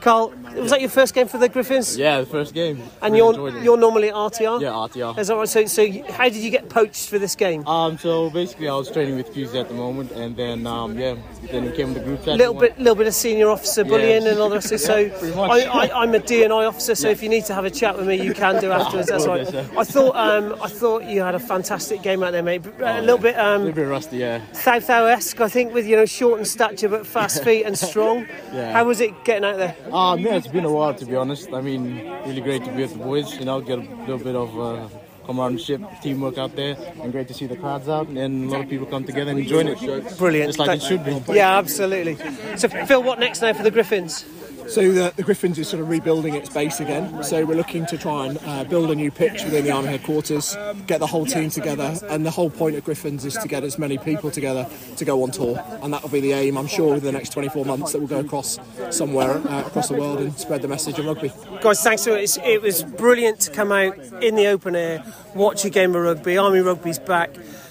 Carl, 0.00 0.34
was 0.54 0.70
that 0.70 0.82
your 0.82 0.90
first 0.90 1.14
game 1.14 1.26
for 1.28 1.38
the 1.38 1.48
Griffins? 1.48 1.96
Yeah, 1.96 2.20
the 2.20 2.26
first 2.26 2.52
game. 2.52 2.82
And 3.00 3.14
Really 3.14 3.52
you're 3.54 3.62
you're 3.62 3.76
normally 3.78 4.10
at 4.10 4.14
RTR. 4.14 4.60
Yeah, 4.60 4.68
RTR. 4.68 5.18
Is 5.18 5.28
that 5.28 5.34
right? 5.36 5.48
So, 5.48 5.64
so 5.64 5.86
how 6.12 6.24
did 6.24 6.36
you 6.36 6.50
get 6.50 6.68
poached 6.68 7.08
for 7.08 7.18
this 7.18 7.34
game? 7.34 7.66
Um, 7.66 7.96
so 7.96 8.28
basically, 8.28 8.68
I 8.68 8.74
was 8.74 8.90
training 8.90 9.16
with 9.16 9.32
Fuse 9.32 9.54
at 9.54 9.68
the 9.68 9.74
moment, 9.74 10.10
and 10.12 10.36
then 10.36 10.66
um, 10.66 10.98
yeah, 10.98 11.16
then 11.50 11.72
came 11.72 11.88
in 11.88 11.94
the 11.94 12.00
group 12.00 12.22
chat. 12.22 12.36
little 12.36 12.52
bit, 12.52 12.76
little 12.78 12.96
bit 12.96 13.06
of 13.06 13.14
senior 13.14 13.48
officer 13.48 13.82
bullying 13.82 14.26
and 14.26 14.38
all 14.38 14.50
the 14.50 14.56
rest. 14.56 14.66
of 14.66 14.72
it. 14.72 15.14
So 15.24 15.34
much. 15.36 15.50
I, 15.50 15.86
I, 15.86 16.02
I'm 16.02 16.14
a 16.14 16.20
DNI 16.20 16.68
officer, 16.68 16.94
so 16.94 17.08
if 17.08 17.22
you 17.22 17.30
need 17.30 17.46
to 17.46 17.54
have 17.54 17.64
a 17.64 17.70
chat 17.70 17.96
with 17.96 18.06
me, 18.06 18.22
you 18.22 18.34
can 18.34 18.60
do 18.60 18.72
afterwards. 18.78 19.08
That's 19.08 19.26
right. 19.26 19.46
I 19.54 19.84
thought, 19.84 20.14
um, 20.16 20.54
I 20.62 20.68
thought 20.68 21.04
you 21.04 21.22
had 21.22 21.34
a 21.34 21.38
fantastic 21.38 22.02
game 22.02 22.22
out 22.24 22.32
there, 22.32 22.42
mate. 22.42 22.66
Uh, 22.66 22.84
a 22.84 23.00
little 23.00 23.18
bit 23.18 23.34
A 23.36 23.46
um, 23.46 23.64
little 23.64 23.74
bit 23.74 23.88
rusty, 23.88 24.18
yeah. 24.18 24.40
South 24.52 24.88
esque, 24.88 25.40
I 25.40 25.48
think, 25.48 25.72
with 25.74 25.86
you 25.86 25.96
know 25.96 26.06
short 26.06 26.38
in 26.38 26.44
stature 26.44 26.88
but 26.88 27.06
fast 27.06 27.44
feet 27.46 27.64
and 27.64 27.78
strong. 27.78 28.26
Yeah. 28.52 28.72
How 28.72 28.84
was 28.84 29.00
it 29.00 29.24
getting 29.24 29.44
out 29.44 29.56
there? 29.56 29.76
Um, 29.92 30.18
yeah, 30.20 30.36
it's 30.36 30.48
been 30.48 30.64
a 30.64 30.72
while 30.72 30.94
to 30.94 31.04
be 31.06 31.16
honest. 31.16 31.52
I 31.52 31.60
mean, 31.60 32.08
really 32.26 32.40
great 32.40 32.64
to 32.64 32.70
be 32.70 32.82
with 32.82 32.92
the 32.92 32.98
boys. 32.98 33.34
You 33.38 33.44
know, 33.44 33.60
get 33.60 33.78
a 33.78 33.82
little 33.82 34.18
bit 34.18 34.34
of 34.34 34.58
uh, 34.58 34.88
camaraderie, 35.24 35.84
teamwork 36.02 36.38
out 36.38 36.54
there, 36.56 36.76
and 37.02 37.12
great 37.12 37.28
to 37.28 37.34
see 37.34 37.46
the 37.46 37.56
crowds 37.56 37.88
out 37.88 38.08
and 38.08 38.48
a 38.48 38.52
lot 38.52 38.62
of 38.62 38.68
people 38.68 38.86
come 38.86 39.04
together 39.04 39.30
and 39.30 39.40
enjoying 39.40 39.68
it. 39.68 39.82
It's 39.82 40.16
brilliant. 40.16 40.48
Just 40.48 40.58
like 40.58 40.78
it 40.78 40.82
should 40.82 41.04
be. 41.04 41.20
Yeah, 41.32 41.58
absolutely. 41.58 42.16
So, 42.56 42.68
Phil, 42.68 43.02
what 43.02 43.18
next 43.18 43.40
now 43.42 43.52
for 43.52 43.62
the 43.62 43.70
Griffins? 43.70 44.24
So 44.68 44.90
the, 44.92 45.12
the 45.14 45.22
Griffins 45.22 45.58
is 45.58 45.68
sort 45.68 45.82
of 45.82 45.88
rebuilding 45.88 46.34
its 46.34 46.48
base 46.48 46.80
again. 46.80 47.22
So 47.22 47.44
we're 47.44 47.54
looking 47.56 47.86
to 47.86 47.98
try 47.98 48.26
and 48.26 48.38
uh, 48.44 48.64
build 48.64 48.90
a 48.90 48.94
new 48.94 49.10
pitch 49.10 49.44
within 49.44 49.64
the 49.64 49.70
Army 49.70 49.88
headquarters, 49.88 50.56
get 50.86 51.00
the 51.00 51.06
whole 51.06 51.26
team 51.26 51.50
together, 51.50 51.94
and 52.08 52.24
the 52.24 52.30
whole 52.30 52.50
point 52.50 52.76
of 52.76 52.84
Griffins 52.84 53.24
is 53.24 53.34
to 53.34 53.48
get 53.48 53.62
as 53.62 53.78
many 53.78 53.98
people 53.98 54.30
together 54.30 54.66
to 54.96 55.04
go 55.04 55.22
on 55.22 55.30
tour, 55.30 55.62
and 55.82 55.92
that 55.92 56.02
will 56.02 56.10
be 56.10 56.20
the 56.20 56.32
aim. 56.32 56.56
I'm 56.56 56.66
sure 56.66 56.94
within 56.94 57.12
the 57.12 57.18
next 57.18 57.30
24 57.30 57.64
months 57.64 57.92
that 57.92 57.98
we'll 57.98 58.08
go 58.08 58.20
across 58.20 58.58
somewhere 58.90 59.36
uh, 59.48 59.66
across 59.66 59.88
the 59.88 59.96
world 59.96 60.20
and 60.20 60.36
spread 60.38 60.62
the 60.62 60.68
message 60.68 60.98
of 60.98 61.06
rugby. 61.06 61.32
Guys, 61.60 61.82
thanks 61.82 62.02
so 62.02 62.18
much. 62.18 62.38
It 62.38 62.62
was 62.62 62.82
brilliant 62.82 63.40
to 63.40 63.50
come 63.50 63.70
out 63.70 63.98
in 64.22 64.34
the 64.34 64.46
open 64.46 64.76
air, 64.76 65.04
watch 65.34 65.64
a 65.64 65.70
game 65.70 65.94
of 65.94 66.02
rugby. 66.02 66.36
Army 66.36 66.60
Rugby's 66.60 66.98
back. 66.98 67.30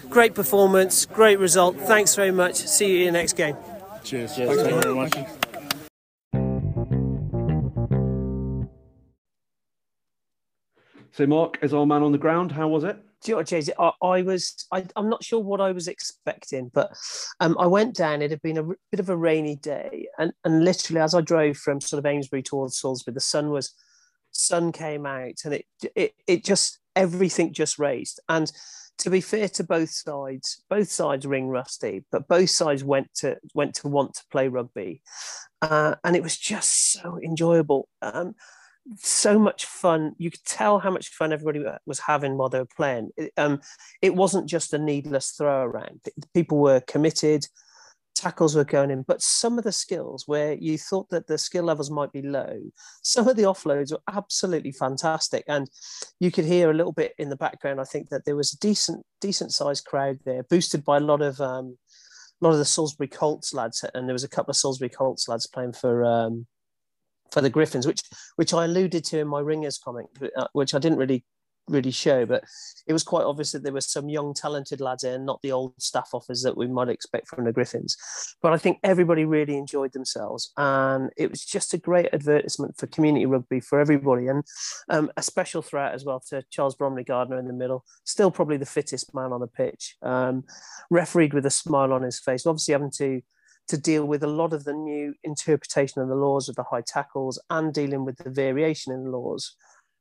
Great 0.09 0.35
performance, 0.35 1.05
great 1.05 1.39
result. 1.39 1.75
Thanks 1.75 2.15
very 2.15 2.31
much. 2.31 2.55
See 2.55 2.99
you 2.99 3.07
in 3.07 3.13
the 3.13 3.19
next 3.19 3.33
game. 3.33 3.57
Cheers. 4.03 4.35
Thank 4.35 4.51
you 4.51 4.81
very 4.81 4.95
much. 4.95 5.42
So, 11.13 11.27
Marc, 11.27 11.59
as 11.61 11.75
our 11.75 11.85
man 11.85 12.01
on 12.01 12.11
the 12.11 12.17
ground, 12.17 12.51
how 12.51 12.67
was 12.67 12.83
it? 12.83 12.97
Do 13.21 13.31
you 13.31 13.33
know 13.33 13.37
what, 13.37 13.47
Jay? 13.47 13.61
I, 13.77 13.91
I 14.01 14.21
was, 14.23 14.65
I, 14.71 14.83
I'm 14.95 15.09
not 15.09 15.23
sure 15.23 15.39
what 15.39 15.61
I 15.61 15.71
was 15.71 15.87
expecting, 15.87 16.71
but 16.73 16.91
um, 17.39 17.55
I 17.59 17.67
went 17.67 17.95
down. 17.95 18.23
It 18.23 18.31
had 18.31 18.41
been 18.41 18.57
a 18.57 18.67
r- 18.67 18.77
bit 18.91 18.99
of 18.99 19.09
a 19.09 19.15
rainy 19.15 19.55
day, 19.55 20.07
and, 20.17 20.33
and 20.43 20.65
literally 20.65 20.99
as 20.99 21.13
I 21.13 21.21
drove 21.21 21.57
from 21.57 21.81
sort 21.81 21.99
of 21.99 22.07
Amesbury 22.07 22.41
towards 22.41 22.79
Salisbury, 22.79 23.13
the 23.13 23.19
sun 23.19 23.51
was, 23.51 23.75
sun 24.31 24.71
came 24.71 25.05
out, 25.05 25.35
and 25.45 25.53
it, 25.53 25.65
it, 25.95 26.13
it 26.25 26.43
just 26.43 26.79
everything 26.95 27.53
just 27.53 27.77
raised. 27.77 28.19
And 28.27 28.51
to 28.97 29.11
be 29.11 29.21
fair 29.21 29.49
to 29.49 29.63
both 29.63 29.91
sides, 29.91 30.63
both 30.67 30.89
sides 30.89 31.27
ring 31.27 31.47
rusty, 31.47 32.05
but 32.11 32.27
both 32.27 32.49
sides 32.49 32.83
went 32.83 33.13
to 33.17 33.37
went 33.53 33.75
to 33.75 33.87
want 33.87 34.15
to 34.15 34.23
play 34.31 34.47
rugby, 34.47 35.03
uh, 35.61 35.93
and 36.03 36.15
it 36.15 36.23
was 36.23 36.37
just 36.37 36.91
so 36.91 37.19
enjoyable. 37.23 37.87
Um, 38.01 38.33
so 38.97 39.39
much 39.39 39.65
fun. 39.65 40.13
You 40.17 40.31
could 40.31 40.43
tell 40.45 40.79
how 40.79 40.91
much 40.91 41.09
fun 41.09 41.33
everybody 41.33 41.63
was 41.85 41.99
having 41.99 42.37
while 42.37 42.49
they 42.49 42.59
were 42.59 42.65
playing. 42.65 43.11
It, 43.17 43.31
um, 43.37 43.61
it 44.01 44.15
wasn't 44.15 44.49
just 44.49 44.73
a 44.73 44.77
needless 44.77 45.31
throw 45.31 45.63
around. 45.63 46.01
People 46.33 46.59
were 46.59 46.81
committed, 46.81 47.45
tackles 48.15 48.55
were 48.55 48.63
going 48.63 48.91
in, 48.91 49.03
but 49.03 49.21
some 49.21 49.57
of 49.57 49.63
the 49.63 49.71
skills 49.71 50.23
where 50.27 50.53
you 50.53 50.77
thought 50.77 51.09
that 51.09 51.27
the 51.27 51.37
skill 51.37 51.63
levels 51.63 51.89
might 51.89 52.11
be 52.11 52.21
low, 52.21 52.59
some 53.01 53.27
of 53.27 53.35
the 53.35 53.43
offloads 53.43 53.91
were 53.91 54.01
absolutely 54.11 54.71
fantastic. 54.71 55.43
And 55.47 55.69
you 56.19 56.31
could 56.31 56.45
hear 56.45 56.69
a 56.69 56.73
little 56.73 56.93
bit 56.93 57.13
in 57.17 57.29
the 57.29 57.35
background. 57.35 57.79
I 57.79 57.85
think 57.85 58.09
that 58.09 58.25
there 58.25 58.35
was 58.35 58.53
a 58.53 58.59
decent, 58.59 59.05
decent 59.21 59.53
sized 59.53 59.85
crowd 59.85 60.19
there, 60.25 60.43
boosted 60.43 60.83
by 60.83 60.97
a 60.97 61.01
lot 61.01 61.21
of 61.21 61.39
um, 61.41 61.77
a 62.41 62.45
lot 62.45 62.51
of 62.51 62.59
the 62.59 62.65
Salisbury 62.65 63.07
Colts 63.07 63.53
lads, 63.53 63.85
and 63.93 64.07
there 64.07 64.13
was 64.13 64.25
a 64.25 64.29
couple 64.29 64.51
of 64.51 64.57
Salisbury 64.57 64.89
Colts 64.89 65.29
lads 65.29 65.47
playing 65.47 65.73
for 65.73 66.03
um, 66.03 66.45
for 67.33 67.41
the 67.41 67.49
Griffins, 67.49 67.87
which 67.87 68.01
which 68.35 68.53
I 68.53 68.65
alluded 68.65 69.03
to 69.05 69.19
in 69.19 69.27
my 69.27 69.39
Ringers 69.39 69.79
comment, 69.83 70.07
uh, 70.37 70.47
which 70.53 70.73
I 70.73 70.79
didn't 70.79 70.99
really 70.99 71.25
really 71.69 71.91
show, 71.91 72.25
but 72.25 72.43
it 72.87 72.93
was 72.93 73.03
quite 73.03 73.23
obvious 73.23 73.53
that 73.53 73.63
there 73.63 73.71
were 73.71 73.79
some 73.79 74.09
young 74.09 74.33
talented 74.33 74.81
lads 74.81 75.03
there, 75.03 75.17
not 75.17 75.41
the 75.41 75.51
old 75.53 75.73
staff 75.81 76.09
offers 76.13 76.41
that 76.41 76.57
we 76.57 76.67
might 76.67 76.89
expect 76.89 77.25
from 77.25 77.45
the 77.45 77.53
Griffins. 77.53 77.95
But 78.41 78.51
I 78.51 78.57
think 78.57 78.79
everybody 78.83 79.23
really 79.23 79.55
enjoyed 79.55 79.93
themselves, 79.93 80.51
and 80.57 81.09
it 81.17 81.29
was 81.29 81.45
just 81.45 81.73
a 81.73 81.77
great 81.77 82.09
advertisement 82.11 82.77
for 82.77 82.87
community 82.87 83.25
rugby 83.25 83.61
for 83.61 83.79
everybody, 83.79 84.27
and 84.27 84.43
um, 84.89 85.09
a 85.15 85.23
special 85.23 85.61
threat 85.61 85.93
as 85.93 86.03
well 86.03 86.21
to 86.29 86.43
Charles 86.49 86.75
Bromley 86.75 87.03
Gardner 87.03 87.39
in 87.39 87.47
the 87.47 87.53
middle, 87.53 87.85
still 88.03 88.29
probably 88.29 88.57
the 88.57 88.65
fittest 88.65 89.15
man 89.15 89.31
on 89.31 89.39
the 89.39 89.47
pitch, 89.47 89.95
um, 90.01 90.43
refereed 90.89 91.33
with 91.33 91.45
a 91.45 91.49
smile 91.49 91.93
on 91.93 92.01
his 92.01 92.19
face, 92.19 92.45
obviously 92.45 92.73
having 92.73 92.91
to 92.97 93.21
to 93.67 93.77
deal 93.77 94.05
with 94.05 94.23
a 94.23 94.27
lot 94.27 94.53
of 94.53 94.65
the 94.65 94.73
new 94.73 95.13
interpretation 95.23 96.01
of 96.01 96.09
the 96.09 96.15
laws 96.15 96.49
of 96.49 96.55
the 96.55 96.63
high 96.63 96.83
tackles 96.85 97.41
and 97.49 97.73
dealing 97.73 98.05
with 98.05 98.17
the 98.17 98.29
variation 98.29 98.93
in 98.93 99.03
the 99.03 99.09
laws 99.09 99.55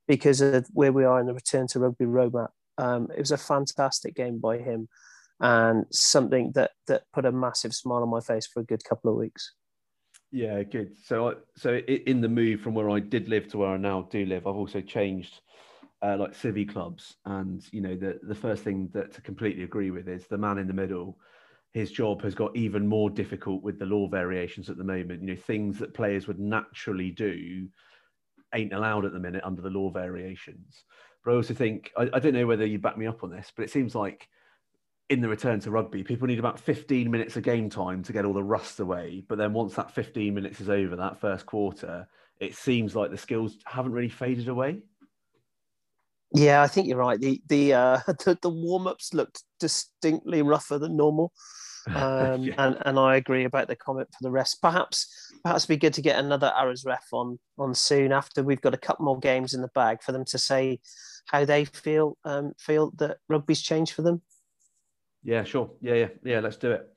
because 0.08 0.40
of 0.40 0.66
where 0.72 0.92
we 0.92 1.04
are 1.04 1.20
in 1.20 1.26
the 1.26 1.34
return 1.34 1.66
to 1.68 1.78
rugby 1.78 2.04
roadmap. 2.04 2.48
Um, 2.78 3.08
it 3.14 3.20
was 3.20 3.30
a 3.30 3.36
fantastic 3.36 4.14
game 4.14 4.38
by 4.38 4.58
him 4.58 4.88
and 5.40 5.86
something 5.90 6.52
that 6.54 6.70
that 6.86 7.02
put 7.12 7.26
a 7.26 7.32
massive 7.32 7.74
smile 7.74 8.02
on 8.02 8.08
my 8.08 8.20
face 8.20 8.46
for 8.46 8.60
a 8.60 8.64
good 8.64 8.82
couple 8.84 9.10
of 9.10 9.16
weeks. 9.16 9.54
Yeah, 10.30 10.62
good. 10.62 10.96
So, 11.04 11.36
so 11.56 11.76
in 11.76 12.22
the 12.22 12.28
move 12.28 12.62
from 12.62 12.72
where 12.74 12.88
I 12.88 13.00
did 13.00 13.28
live 13.28 13.48
to 13.48 13.58
where 13.58 13.68
I 13.68 13.76
now 13.76 14.08
do 14.10 14.24
live, 14.24 14.46
I've 14.46 14.56
also 14.56 14.80
changed 14.80 15.40
uh, 16.00 16.16
like 16.16 16.32
civvy 16.32 16.68
clubs, 16.72 17.16
and 17.26 17.62
you 17.70 17.82
know 17.82 17.96
the 17.96 18.18
the 18.22 18.34
first 18.34 18.64
thing 18.64 18.88
that 18.94 19.12
to 19.12 19.20
completely 19.20 19.62
agree 19.64 19.90
with 19.90 20.08
is 20.08 20.26
the 20.26 20.38
man 20.38 20.58
in 20.58 20.66
the 20.66 20.72
middle. 20.72 21.18
His 21.72 21.90
job 21.90 22.22
has 22.22 22.34
got 22.34 22.54
even 22.54 22.86
more 22.86 23.08
difficult 23.08 23.62
with 23.62 23.78
the 23.78 23.86
law 23.86 24.08
variations 24.08 24.68
at 24.68 24.76
the 24.76 24.84
moment. 24.84 25.22
You 25.22 25.28
know, 25.28 25.40
things 25.40 25.78
that 25.78 25.94
players 25.94 26.26
would 26.26 26.38
naturally 26.38 27.10
do 27.10 27.68
ain't 28.54 28.74
allowed 28.74 29.06
at 29.06 29.12
the 29.12 29.18
minute 29.18 29.42
under 29.44 29.62
the 29.62 29.70
law 29.70 29.90
variations. 29.90 30.84
But 31.24 31.32
I 31.32 31.34
also 31.36 31.54
think 31.54 31.90
I, 31.96 32.10
I 32.12 32.18
don't 32.18 32.34
know 32.34 32.46
whether 32.46 32.66
you 32.66 32.78
back 32.78 32.98
me 32.98 33.06
up 33.06 33.22
on 33.22 33.30
this, 33.30 33.52
but 33.54 33.64
it 33.64 33.70
seems 33.70 33.94
like 33.94 34.28
in 35.08 35.20
the 35.20 35.28
return 35.28 35.60
to 35.60 35.70
rugby, 35.70 36.02
people 36.02 36.26
need 36.26 36.38
about 36.38 36.58
15 36.58 37.10
minutes 37.10 37.36
of 37.36 37.42
game 37.42 37.68
time 37.68 38.02
to 38.02 38.12
get 38.12 38.24
all 38.24 38.32
the 38.32 38.42
rust 38.42 38.80
away. 38.80 39.22
But 39.28 39.38
then 39.38 39.52
once 39.52 39.74
that 39.74 39.90
15 39.90 40.34
minutes 40.34 40.60
is 40.60 40.70
over, 40.70 40.96
that 40.96 41.20
first 41.20 41.44
quarter, 41.46 42.06
it 42.40 42.54
seems 42.54 42.96
like 42.96 43.10
the 43.10 43.18
skills 43.18 43.58
haven't 43.64 43.92
really 43.92 44.08
faded 44.08 44.48
away. 44.48 44.80
Yeah, 46.34 46.62
I 46.62 46.66
think 46.66 46.86
you're 46.88 46.98
right. 46.98 47.20
The 47.20 47.40
the 47.48 47.74
uh, 47.74 47.98
the, 48.06 48.38
the 48.40 48.48
warm 48.48 48.86
ups 48.86 49.12
looked 49.14 49.42
distinctly 49.60 50.42
rougher 50.42 50.78
than 50.78 50.96
normal, 50.96 51.32
um, 51.94 52.42
Yeah. 52.44 52.54
and 52.58 52.78
and 52.84 52.98
I 52.98 53.16
agree 53.16 53.44
about 53.44 53.68
the 53.68 53.76
comment 53.76 54.08
for 54.08 54.22
the 54.22 54.30
rest. 54.30 54.60
Perhaps 54.62 55.08
perhaps 55.42 55.64
it'd 55.64 55.68
be 55.68 55.76
good 55.76 55.94
to 55.94 56.02
get 56.02 56.18
another 56.18 56.52
Arrows 56.56 56.84
ref 56.84 57.06
on 57.12 57.38
on 57.58 57.74
soon 57.74 58.12
after 58.12 58.42
we've 58.42 58.60
got 58.60 58.74
a 58.74 58.78
couple 58.78 59.04
more 59.04 59.18
games 59.18 59.54
in 59.54 59.62
the 59.62 59.70
bag 59.74 60.02
for 60.02 60.12
them 60.12 60.24
to 60.26 60.38
say 60.38 60.80
how 61.26 61.44
they 61.44 61.64
feel 61.64 62.16
um, 62.24 62.52
feel 62.58 62.92
that 62.98 63.18
rugby's 63.28 63.62
changed 63.62 63.92
for 63.92 64.02
them. 64.02 64.22
Yeah, 65.24 65.44
sure. 65.44 65.70
Yeah, 65.80 65.94
yeah, 65.94 66.08
yeah. 66.24 66.40
Let's 66.40 66.56
do 66.56 66.72
it. 66.72 66.88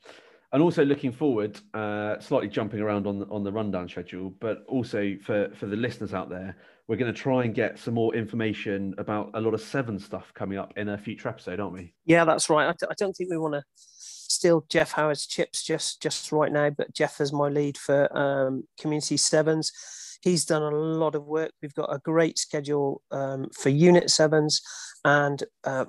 And 0.55 0.63
also 0.63 0.85
looking 0.85 1.11
forward, 1.11 1.59
uh, 1.73 2.17
slightly 2.21 2.47
jumping 2.47 2.79
around 2.79 3.07
on 3.07 3.19
the, 3.19 3.25
on 3.25 3.43
the 3.43 3.51
rundown 3.51 3.89
schedule, 3.89 4.33
but 4.39 4.63
also 4.69 5.17
for 5.21 5.49
for 5.53 5.65
the 5.65 5.75
listeners 5.75 6.13
out 6.13 6.29
there, 6.29 6.55
we're 6.87 6.95
going 6.95 7.13
to 7.13 7.21
try 7.21 7.43
and 7.43 7.53
get 7.53 7.77
some 7.77 7.95
more 7.95 8.15
information 8.15 8.95
about 8.97 9.31
a 9.33 9.41
lot 9.41 9.53
of 9.53 9.59
seven 9.59 9.99
stuff 9.99 10.31
coming 10.33 10.57
up 10.57 10.71
in 10.77 10.87
a 10.87 10.97
future 10.97 11.27
episode, 11.27 11.59
aren't 11.59 11.73
we? 11.73 11.93
Yeah, 12.05 12.23
that's 12.23 12.49
right. 12.49 12.69
I, 12.69 12.93
don't 12.97 13.11
think 13.11 13.31
we 13.31 13.37
want 13.37 13.55
to 13.55 13.63
steal 13.75 14.65
Jeff 14.69 14.93
Howard's 14.93 15.27
chips 15.27 15.61
just 15.61 16.01
just 16.01 16.31
right 16.31 16.53
now, 16.53 16.69
but 16.69 16.93
Jeff 16.93 17.19
is 17.19 17.33
my 17.33 17.49
lead 17.49 17.77
for 17.77 18.07
um, 18.17 18.63
Community 18.79 19.17
Sevens. 19.17 19.73
He's 20.21 20.45
done 20.45 20.63
a 20.63 20.71
lot 20.71 21.15
of 21.15 21.25
work. 21.25 21.51
We've 21.61 21.73
got 21.73 21.93
a 21.93 21.99
great 21.99 22.39
schedule 22.39 23.01
um, 23.11 23.49
for 23.53 23.67
Unit 23.67 24.09
Sevens, 24.09 24.61
and 25.03 25.43
uh, 25.65 25.83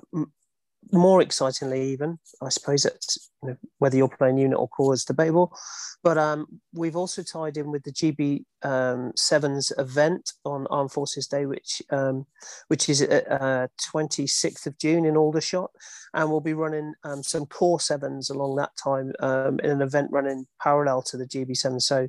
more 0.91 1.21
excitingly, 1.21 1.91
even 1.91 2.19
I 2.41 2.49
suppose 2.49 2.85
it's 2.85 3.29
you 3.43 3.49
know, 3.49 3.57
whether 3.79 3.97
you're 3.97 4.07
playing 4.07 4.37
unit 4.37 4.57
or 4.57 4.67
corps 4.67 4.93
is 4.93 5.05
debatable. 5.05 5.55
But 6.03 6.17
um, 6.17 6.47
we've 6.73 6.95
also 6.95 7.23
tied 7.23 7.57
in 7.57 7.71
with 7.71 7.83
the 7.83 7.91
GB 7.91 8.45
um, 8.63 9.11
Sevens 9.15 9.71
event 9.77 10.33
on 10.45 10.67
Armed 10.67 10.91
Forces 10.91 11.27
Day, 11.27 11.45
which 11.45 11.81
um, 11.89 12.25
which 12.67 12.89
is 12.89 13.01
uh, 13.01 13.67
twenty 13.91 14.27
sixth 14.27 14.65
of 14.67 14.77
June 14.77 15.05
in 15.05 15.17
Aldershot, 15.17 15.71
and 16.13 16.29
we'll 16.29 16.41
be 16.41 16.53
running 16.53 16.93
um, 17.03 17.23
some 17.23 17.45
corps 17.45 17.79
sevens 17.79 18.29
along 18.29 18.55
that 18.55 18.71
time 18.81 19.13
um, 19.19 19.59
in 19.59 19.69
an 19.69 19.81
event 19.81 20.09
running 20.11 20.47
parallel 20.61 21.01
to 21.03 21.17
the 21.17 21.25
GB 21.25 21.55
Seven. 21.55 21.79
So, 21.79 22.07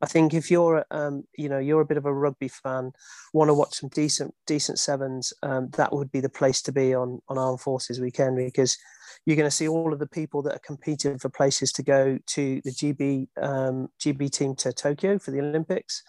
I 0.00 0.06
think 0.06 0.34
if 0.34 0.50
you're 0.50 0.84
um, 0.90 1.24
you 1.36 1.48
know 1.48 1.58
you're 1.58 1.82
a 1.82 1.86
bit 1.86 1.98
of 1.98 2.06
a 2.06 2.14
rugby 2.14 2.48
fan, 2.48 2.92
want 3.32 3.48
to 3.48 3.54
watch 3.54 3.74
some 3.74 3.90
decent 3.90 4.34
decent 4.46 4.78
sevens, 4.78 5.32
um, 5.42 5.70
that 5.76 5.92
would 5.92 6.10
be 6.10 6.20
the 6.20 6.28
place 6.28 6.62
to 6.62 6.72
be 6.72 6.94
on 6.94 7.20
on 7.28 7.38
Armed 7.38 7.60
Forces 7.60 8.00
Weekend 8.00 8.36
because 8.36 8.76
you're 9.24 9.36
going 9.36 9.46
to 9.46 9.50
see 9.50 9.68
all 9.68 9.92
of 9.92 9.98
the 9.98 10.06
people 10.06 10.42
that 10.42 10.54
are 10.54 10.60
competing 10.64 11.18
for 11.18 11.28
places 11.28 11.72
to 11.72 11.82
go 11.82 12.18
to 12.26 12.60
the 12.64 12.70
GB 12.70 13.28
um, 13.40 13.88
GB 14.00 14.30
team 14.30 14.54
to 14.56 14.72
Tokyo 14.72 15.18
for 15.18 15.30
the 15.30 15.40
Olympics. 15.40 16.02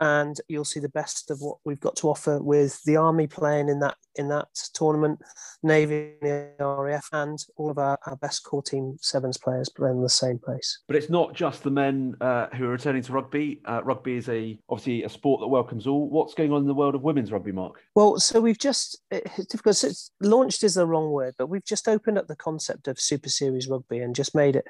And 0.00 0.40
you'll 0.48 0.64
see 0.64 0.80
the 0.80 0.88
best 0.88 1.30
of 1.30 1.40
what 1.40 1.58
we've 1.64 1.80
got 1.80 1.96
to 1.96 2.08
offer 2.08 2.42
with 2.42 2.82
the 2.84 2.96
army 2.96 3.26
playing 3.26 3.68
in 3.68 3.80
that 3.80 3.96
in 4.16 4.28
that 4.28 4.48
tournament, 4.74 5.20
Navy, 5.62 6.14
the 6.20 6.50
RAF, 6.58 7.08
and 7.12 7.38
all 7.56 7.70
of 7.70 7.78
our, 7.78 7.98
our 8.06 8.16
best 8.16 8.42
corps 8.44 8.62
team 8.62 8.96
sevens 9.00 9.36
players 9.36 9.68
playing 9.68 9.96
in 9.96 10.02
the 10.02 10.08
same 10.08 10.38
place. 10.38 10.80
But 10.86 10.96
it's 10.96 11.10
not 11.10 11.34
just 11.34 11.62
the 11.62 11.70
men 11.70 12.14
uh, 12.20 12.46
who 12.54 12.64
are 12.64 12.70
returning 12.70 13.02
to 13.02 13.12
rugby. 13.12 13.60
Uh, 13.64 13.82
rugby 13.84 14.16
is 14.16 14.28
a 14.28 14.58
obviously 14.68 15.04
a 15.04 15.08
sport 15.08 15.40
that 15.40 15.48
welcomes 15.48 15.86
all. 15.86 16.08
What's 16.08 16.34
going 16.34 16.52
on 16.52 16.62
in 16.62 16.66
the 16.66 16.74
world 16.74 16.94
of 16.94 17.02
women's 17.02 17.30
rugby, 17.30 17.52
Marc? 17.52 17.74
Well, 17.94 18.18
so 18.18 18.40
we've 18.40 18.58
just 18.58 18.98
it's 19.10 19.46
difficult. 19.46 19.84
It's, 19.84 20.10
launched 20.20 20.64
is 20.64 20.74
the 20.74 20.86
wrong 20.86 21.10
word, 21.10 21.34
but 21.38 21.48
we've 21.48 21.64
just 21.64 21.88
opened 21.88 22.18
up 22.18 22.26
the 22.26 22.36
concept 22.36 22.88
of 22.88 22.98
Super 22.98 23.28
Series 23.28 23.68
rugby 23.68 23.98
and 23.98 24.14
just 24.14 24.34
made 24.34 24.56
it 24.56 24.66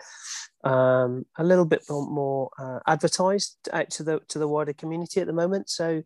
um, 0.65 1.25
a 1.39 1.45
little 1.45 1.65
bit 1.65 1.83
more 1.89 2.51
uh, 2.59 2.81
advertised 2.87 3.57
out 3.73 3.91
to 3.91 4.03
the 4.03 4.21
to 4.29 4.39
the 4.39 4.49
wider 4.49 4.73
community 4.73 5.21
at 5.21 5.27
the 5.27 5.33
moment. 5.33 5.71
So, 5.71 6.03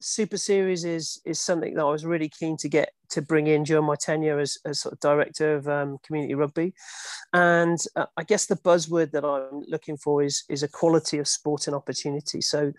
Super 0.00 0.36
Series 0.36 0.84
is 0.84 1.20
is 1.24 1.40
something 1.40 1.74
that 1.74 1.84
I 1.84 1.90
was 1.90 2.04
really 2.04 2.28
keen 2.28 2.56
to 2.58 2.68
get 2.68 2.92
to 3.10 3.22
bring 3.22 3.46
in 3.46 3.62
during 3.62 3.84
my 3.84 3.94
tenure 3.94 4.38
as, 4.38 4.58
as 4.64 4.80
sort 4.80 4.94
of 4.94 5.00
director 5.00 5.54
of 5.54 5.68
um, 5.68 5.98
community 6.04 6.34
rugby, 6.34 6.74
and 7.32 7.78
uh, 7.94 8.06
I 8.16 8.24
guess 8.24 8.46
the 8.46 8.56
buzzword 8.56 9.12
that 9.12 9.24
I'm 9.24 9.62
looking 9.68 9.96
for 9.96 10.22
is 10.22 10.44
is 10.48 10.62
equality 10.62 11.18
of 11.18 11.28
sport 11.28 11.66
and 11.66 11.76
opportunity. 11.76 12.40
So. 12.40 12.72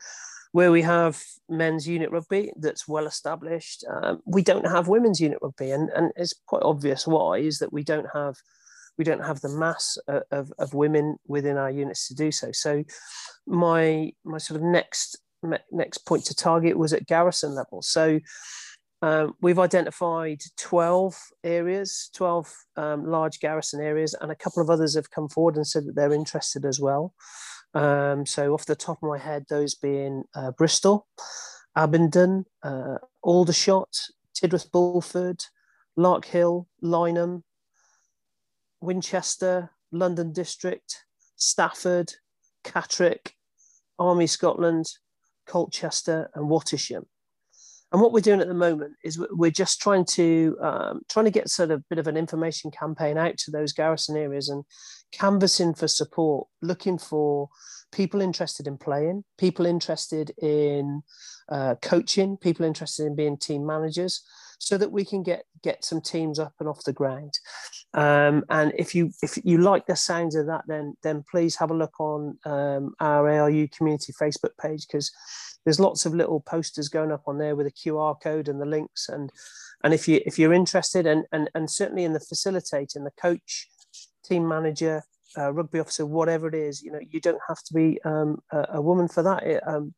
Where 0.56 0.72
we 0.72 0.84
have 0.84 1.20
men's 1.50 1.88
unit 1.88 2.12
rugby 2.12 2.54
that's 2.58 2.88
well 2.88 3.08
established, 3.08 3.84
um, 3.90 4.22
we 4.28 4.44
don't 4.44 4.68
have 4.68 4.88
women's 4.88 5.20
unit 5.20 5.40
rugby, 5.42 5.72
and, 5.72 5.90
and 5.96 6.12
it's 6.16 6.36
quite 6.46 6.62
obvious 6.62 7.08
why 7.08 7.40
is 7.40 7.58
that 7.58 7.74
we 7.74 7.84
don't 7.84 8.06
have 8.14 8.36
we 8.98 9.04
don't 9.04 9.26
have 9.26 9.42
the 9.42 9.50
mass 9.50 9.98
of, 10.08 10.52
of 10.58 10.74
women 10.74 11.18
within 11.28 11.58
our 11.58 11.72
units 11.72 12.08
to 12.08 12.16
do 12.16 12.32
so. 12.32 12.52
So 12.52 12.84
my 13.48 14.12
my 14.24 14.38
sort 14.38 14.60
of 14.60 14.66
next 14.66 15.18
next 15.72 16.00
point 16.00 16.26
to 16.26 16.36
target 16.36 16.78
was 16.78 16.94
at 16.94 17.06
garrison 17.06 17.54
level. 17.54 17.82
So 17.82 18.20
um, 19.02 19.34
we've 19.42 19.60
identified 19.60 20.42
12 20.58 21.20
areas, 21.44 22.10
12 22.14 22.54
um, 22.78 23.06
large 23.06 23.40
garrison 23.42 23.82
areas, 23.82 24.16
and 24.22 24.32
a 24.32 24.36
couple 24.36 24.64
of 24.64 24.70
others 24.70 24.96
have 24.96 25.12
come 25.12 25.28
forward 25.28 25.58
and 25.58 25.68
said 25.68 25.86
that 25.86 25.96
they're 25.96 26.14
interested 26.14 26.64
as 26.64 26.80
well. 26.80 27.14
Um, 27.74 28.26
so 28.26 28.54
off 28.54 28.66
the 28.66 28.76
top 28.76 29.00
of 29.04 29.10
my 29.10 29.18
head, 29.18 29.46
those 29.50 29.76
being 29.76 30.24
uh, 30.36 30.52
Bristol, 30.52 31.08
Abingdon, 31.76 32.46
uh, 32.64 33.00
Aldershot, 33.22 33.94
Tidworth 34.38 34.70
Bulford, 34.72 35.44
Larkhill, 35.98 36.68
Lyneham, 36.82 37.44
Winchester, 38.84 39.72
London 39.92 40.34
District, 40.34 41.06
Stafford, 41.38 42.14
Catterick, 42.64 43.32
Army 43.98 44.28
Scotland, 44.28 44.86
Colchester, 45.48 46.30
and 46.36 46.50
Wattisham. 46.50 47.06
And 47.92 48.02
what 48.02 48.12
we're 48.12 48.22
doing 48.22 48.42
at 48.42 48.48
the 48.48 48.56
moment 48.56 48.94
is 49.04 49.24
we're 49.32 49.52
just 49.52 49.80
trying 49.80 50.04
to 50.06 50.58
um, 50.62 51.02
trying 51.10 51.26
to 51.26 51.32
get 51.32 51.50
sort 51.50 51.70
of 51.70 51.80
a 51.80 51.84
bit 51.90 52.00
of 52.00 52.08
an 52.08 52.18
information 52.18 52.72
campaign 52.72 53.20
out 53.20 53.38
to 53.38 53.52
those 53.52 53.72
garrison 53.72 54.18
areas 54.18 54.50
and 54.50 54.64
canvassing 55.12 55.76
for 55.76 55.88
support, 55.88 56.48
looking 56.64 56.98
for 56.98 57.50
people 57.92 58.20
interested 58.20 58.66
in 58.66 58.80
playing, 58.80 59.24
people 59.38 59.68
interested 59.68 60.32
in 60.42 61.04
uh, 61.50 61.76
coaching, 61.84 62.36
people 62.36 62.66
interested 62.66 63.06
in 63.06 63.16
being 63.16 63.38
team 63.38 63.64
managers, 63.64 64.24
so 64.58 64.76
that 64.78 64.92
we 64.92 65.06
can 65.06 65.22
get 65.22 65.46
get 65.62 65.86
some 65.86 66.02
teams 66.02 66.40
up 66.40 66.54
and 66.60 66.68
off 66.68 66.84
the 66.86 66.94
ground. 66.94 67.34
Um, 67.96 68.44
and 68.50 68.74
if 68.78 68.96
you 68.96 69.12
if 69.22 69.38
you 69.44 69.60
like 69.60 69.86
the 69.86 69.96
sounds 69.96 70.36
of 70.36 70.48
that, 70.48 70.64
then 70.68 70.96
then 71.04 71.24
please 71.30 71.56
have 71.58 71.72
a 71.72 71.76
look 71.76 72.00
on 72.00 72.38
um, 72.46 72.96
our 73.00 73.30
ARU 73.30 73.68
community 73.68 74.14
Facebook 74.14 74.58
page 74.60 74.88
because 74.88 75.12
there's 75.64 75.80
lots 75.80 76.06
of 76.06 76.16
little 76.16 76.42
posters 76.42 76.90
going 76.90 77.12
up 77.12 77.24
on 77.28 77.38
there 77.38 77.56
with 77.56 77.68
a 77.68 77.72
QR 77.72 78.20
code 78.22 78.48
and 78.48 78.60
the 78.60 78.66
links. 78.66 79.10
And 79.10 79.32
and 79.84 79.94
if 79.94 80.08
you 80.08 80.22
if 80.26 80.40
you're 80.40 80.54
interested 80.54 81.06
and 81.06 81.26
and, 81.32 81.50
and 81.54 81.70
certainly 81.70 82.04
in 82.04 82.14
the 82.14 82.20
facilitating, 82.20 83.04
the 83.04 83.12
coach, 83.12 83.68
team 84.26 84.48
manager, 84.48 85.04
uh, 85.38 85.52
rugby 85.52 85.80
officer, 85.80 86.06
whatever 86.06 86.48
it 86.48 86.56
is, 86.56 86.82
you 86.82 86.92
know, 86.92 87.00
you 87.08 87.20
don't 87.20 87.42
have 87.48 87.62
to 87.64 87.74
be 87.74 88.00
um, 88.06 88.40
a, 88.52 88.66
a, 88.74 88.82
woman 88.82 89.08
for 89.08 89.24
that. 89.24 89.44
It, 89.44 89.64
um, 89.68 89.94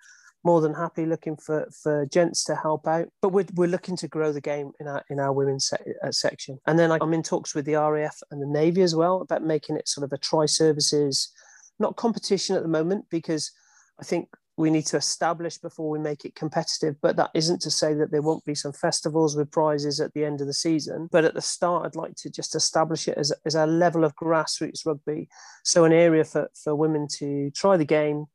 more 0.45 0.61
than 0.61 0.73
happy 0.73 1.05
looking 1.05 1.35
for 1.35 1.67
for 1.83 2.05
gents 2.05 2.43
to 2.45 2.55
help 2.55 2.87
out. 2.87 3.07
But 3.21 3.29
we're, 3.29 3.47
we're 3.55 3.67
looking 3.67 3.97
to 3.97 4.07
grow 4.07 4.31
the 4.31 4.39
game 4.39 4.71
in 4.79 4.87
our 4.87 5.03
in 5.09 5.19
our 5.19 5.33
women's 5.33 5.67
se- 5.67 5.93
uh, 6.03 6.11
section. 6.11 6.59
And 6.67 6.77
then 6.79 6.91
I'm 6.91 7.13
in 7.13 7.23
talks 7.23 7.55
with 7.55 7.65
the 7.65 7.75
RAF 7.75 8.17
and 8.31 8.41
the 8.41 8.47
Navy 8.47 8.83
as 8.83 8.95
well 8.95 9.21
about 9.21 9.43
making 9.43 9.75
it 9.75 9.89
sort 9.89 10.05
of 10.05 10.13
a 10.13 10.17
tri 10.17 10.45
services, 10.45 11.33
not 11.79 11.97
competition 11.97 12.55
at 12.55 12.61
the 12.61 12.69
moment 12.69 13.05
because 13.09 13.51
I 13.99 14.03
think 14.03 14.29
we 14.57 14.69
need 14.69 14.85
to 14.85 14.97
establish 14.97 15.57
before 15.57 15.89
we 15.89 15.99
make 15.99 16.23
it 16.23 16.35
competitive. 16.35 16.95
But 17.01 17.17
that 17.17 17.31
isn't 17.33 17.61
to 17.61 17.71
say 17.71 17.93
that 17.95 18.11
there 18.11 18.21
won't 18.21 18.45
be 18.45 18.55
some 18.55 18.71
festivals 18.71 19.35
with 19.35 19.51
prizes 19.51 19.99
at 19.99 20.13
the 20.13 20.23
end 20.23 20.39
of 20.41 20.47
the 20.47 20.53
season. 20.53 21.09
But 21.11 21.25
at 21.25 21.33
the 21.33 21.41
start, 21.41 21.85
I'd 21.85 21.95
like 21.95 22.15
to 22.17 22.29
just 22.29 22.55
establish 22.55 23.07
it 23.07 23.17
as, 23.17 23.33
as 23.45 23.55
a 23.55 23.65
level 23.65 24.05
of 24.05 24.15
grassroots 24.15 24.85
rugby. 24.85 25.27
So, 25.63 25.83
an 25.83 25.91
area 25.91 26.23
for, 26.23 26.49
for 26.63 26.73
women 26.73 27.07
to 27.17 27.51
try 27.51 27.75
the 27.75 27.85
game, 27.85 28.25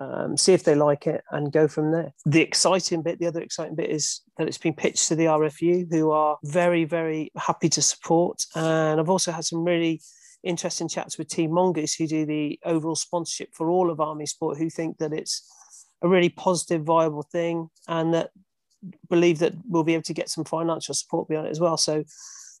um, 0.00 0.36
see 0.36 0.54
if 0.54 0.64
they 0.64 0.74
like 0.74 1.06
it, 1.06 1.22
and 1.30 1.52
go 1.52 1.68
from 1.68 1.92
there. 1.92 2.12
The 2.24 2.40
exciting 2.40 3.02
bit, 3.02 3.18
the 3.18 3.26
other 3.26 3.40
exciting 3.40 3.76
bit 3.76 3.90
is 3.90 4.22
that 4.38 4.48
it's 4.48 4.58
been 4.58 4.74
pitched 4.74 5.08
to 5.08 5.14
the 5.14 5.26
RFU, 5.26 5.90
who 5.90 6.10
are 6.10 6.38
very, 6.42 6.84
very 6.84 7.30
happy 7.36 7.68
to 7.68 7.82
support. 7.82 8.44
And 8.54 8.98
I've 8.98 9.10
also 9.10 9.30
had 9.30 9.44
some 9.44 9.62
really 9.62 10.00
interesting 10.42 10.88
chats 10.88 11.18
with 11.18 11.28
Team 11.28 11.52
Mongoose, 11.52 11.94
who 11.94 12.06
do 12.06 12.24
the 12.24 12.58
overall 12.64 12.96
sponsorship 12.96 13.54
for 13.54 13.70
all 13.70 13.90
of 13.90 14.00
Army 14.00 14.26
Sport, 14.26 14.58
who 14.58 14.70
think 14.70 14.98
that 14.98 15.12
it's 15.12 15.46
a 16.02 16.08
really 16.08 16.30
positive, 16.30 16.82
viable 16.82 17.22
thing, 17.22 17.68
and 17.86 18.14
that 18.14 18.30
believe 19.10 19.38
that 19.40 19.52
we'll 19.68 19.84
be 19.84 19.94
able 19.94 20.02
to 20.02 20.14
get 20.14 20.30
some 20.30 20.44
financial 20.44 20.94
support 20.94 21.28
behind 21.28 21.46
it 21.46 21.50
as 21.50 21.60
well. 21.60 21.76
So 21.76 22.04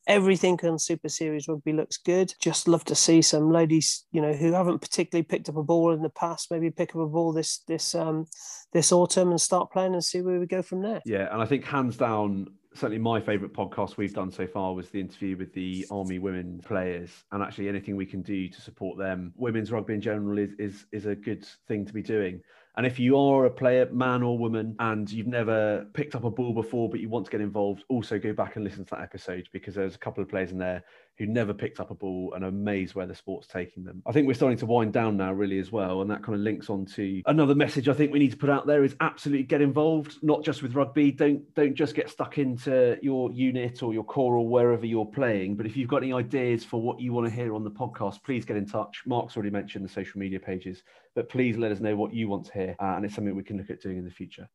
everything 0.06 0.58
on 0.64 0.78
Super 0.78 1.08
Series 1.08 1.48
rugby 1.48 1.72
looks 1.72 1.98
good. 1.98 2.34
Just 2.40 2.68
love 2.68 2.84
to 2.86 2.94
see 2.94 3.22
some 3.22 3.50
ladies, 3.50 4.04
you 4.12 4.20
know, 4.20 4.32
who 4.32 4.52
haven't 4.52 4.80
particularly 4.80 5.22
picked 5.22 5.48
up 5.48 5.56
a 5.56 5.62
ball 5.62 5.92
in 5.92 6.02
the 6.02 6.10
past, 6.10 6.50
maybe 6.50 6.70
pick 6.70 6.90
up 6.90 7.02
a 7.02 7.06
ball 7.06 7.32
this 7.32 7.60
this 7.68 7.94
um 7.94 8.26
this 8.72 8.92
autumn 8.92 9.30
and 9.30 9.40
start 9.40 9.70
playing 9.70 9.94
and 9.94 10.04
see 10.04 10.22
where 10.22 10.38
we 10.38 10.46
go 10.46 10.62
from 10.62 10.82
there. 10.82 11.00
Yeah, 11.04 11.28
and 11.32 11.42
I 11.42 11.46
think 11.46 11.64
hands 11.64 11.96
down, 11.96 12.48
certainly 12.74 12.98
my 12.98 13.20
favourite 13.20 13.52
podcast 13.52 13.96
we've 13.96 14.14
done 14.14 14.30
so 14.30 14.46
far 14.46 14.74
was 14.74 14.90
the 14.90 15.00
interview 15.00 15.36
with 15.36 15.52
the 15.54 15.86
Army 15.90 16.18
women 16.18 16.60
players, 16.64 17.10
and 17.32 17.42
actually 17.42 17.68
anything 17.68 17.96
we 17.96 18.06
can 18.06 18.22
do 18.22 18.48
to 18.48 18.60
support 18.60 18.98
them, 18.98 19.32
women's 19.36 19.72
rugby 19.72 19.94
in 19.94 20.00
general, 20.00 20.38
is 20.38 20.52
is 20.58 20.86
is 20.92 21.06
a 21.06 21.14
good 21.14 21.46
thing 21.68 21.84
to 21.86 21.92
be 21.92 22.02
doing. 22.02 22.40
And 22.76 22.86
if 22.86 22.98
you 22.98 23.18
are 23.18 23.46
a 23.46 23.50
player, 23.50 23.88
man 23.90 24.22
or 24.22 24.38
woman, 24.38 24.76
and 24.78 25.10
you've 25.10 25.26
never 25.26 25.86
picked 25.92 26.14
up 26.14 26.24
a 26.24 26.30
ball 26.30 26.54
before, 26.54 26.88
but 26.88 27.00
you 27.00 27.08
want 27.08 27.24
to 27.26 27.30
get 27.30 27.40
involved, 27.40 27.84
also 27.88 28.18
go 28.18 28.32
back 28.32 28.56
and 28.56 28.64
listen 28.64 28.84
to 28.84 28.90
that 28.92 29.02
episode 29.02 29.48
because 29.52 29.74
there's 29.74 29.96
a 29.96 29.98
couple 29.98 30.22
of 30.22 30.28
players 30.28 30.52
in 30.52 30.58
there 30.58 30.84
who 31.20 31.26
never 31.26 31.52
picked 31.52 31.80
up 31.80 31.90
a 31.90 31.94
ball 31.94 32.32
and 32.34 32.42
are 32.42 32.48
amazed 32.48 32.94
where 32.94 33.06
the 33.06 33.14
sport's 33.14 33.46
taking 33.46 33.84
them. 33.84 34.02
I 34.06 34.12
think 34.12 34.26
we're 34.26 34.32
starting 34.32 34.56
to 34.56 34.66
wind 34.66 34.94
down 34.94 35.18
now, 35.18 35.34
really, 35.34 35.58
as 35.58 35.70
well. 35.70 36.00
And 36.00 36.10
that 36.10 36.22
kind 36.22 36.34
of 36.34 36.40
links 36.40 36.70
on 36.70 36.86
to 36.86 37.22
another 37.26 37.54
message 37.54 37.90
I 37.90 37.92
think 37.92 38.10
we 38.10 38.18
need 38.18 38.30
to 38.30 38.38
put 38.38 38.48
out 38.48 38.66
there 38.66 38.84
is 38.84 38.96
absolutely 39.00 39.44
get 39.44 39.60
involved, 39.60 40.16
not 40.22 40.42
just 40.42 40.62
with 40.62 40.74
rugby. 40.74 41.12
Don't 41.12 41.42
don't 41.54 41.74
just 41.74 41.94
get 41.94 42.08
stuck 42.08 42.38
into 42.38 42.98
your 43.02 43.30
unit 43.32 43.82
or 43.82 43.92
your 43.92 44.02
corps 44.02 44.36
or 44.36 44.48
wherever 44.48 44.86
you're 44.86 45.04
playing. 45.04 45.56
But 45.56 45.66
if 45.66 45.76
you've 45.76 45.90
got 45.90 46.02
any 46.02 46.14
ideas 46.14 46.64
for 46.64 46.80
what 46.80 46.98
you 47.00 47.12
want 47.12 47.28
to 47.28 47.34
hear 47.34 47.54
on 47.54 47.64
the 47.64 47.70
podcast, 47.70 48.24
please 48.24 48.46
get 48.46 48.56
in 48.56 48.64
touch. 48.64 49.02
Marc's 49.04 49.36
already 49.36 49.50
mentioned 49.50 49.84
the 49.84 49.92
social 49.92 50.18
media 50.18 50.40
pages, 50.40 50.82
but 51.14 51.28
please 51.28 51.58
let 51.58 51.70
us 51.70 51.80
know 51.80 51.96
what 51.96 52.14
you 52.14 52.28
want 52.28 52.46
to 52.46 52.52
hear. 52.54 52.76
Uh, 52.80 52.94
and 52.96 53.04
it's 53.04 53.14
something 53.14 53.36
we 53.36 53.42
can 53.42 53.58
look 53.58 53.68
at 53.68 53.82
doing 53.82 53.98
in 53.98 54.06
the 54.06 54.10
future. 54.10 54.48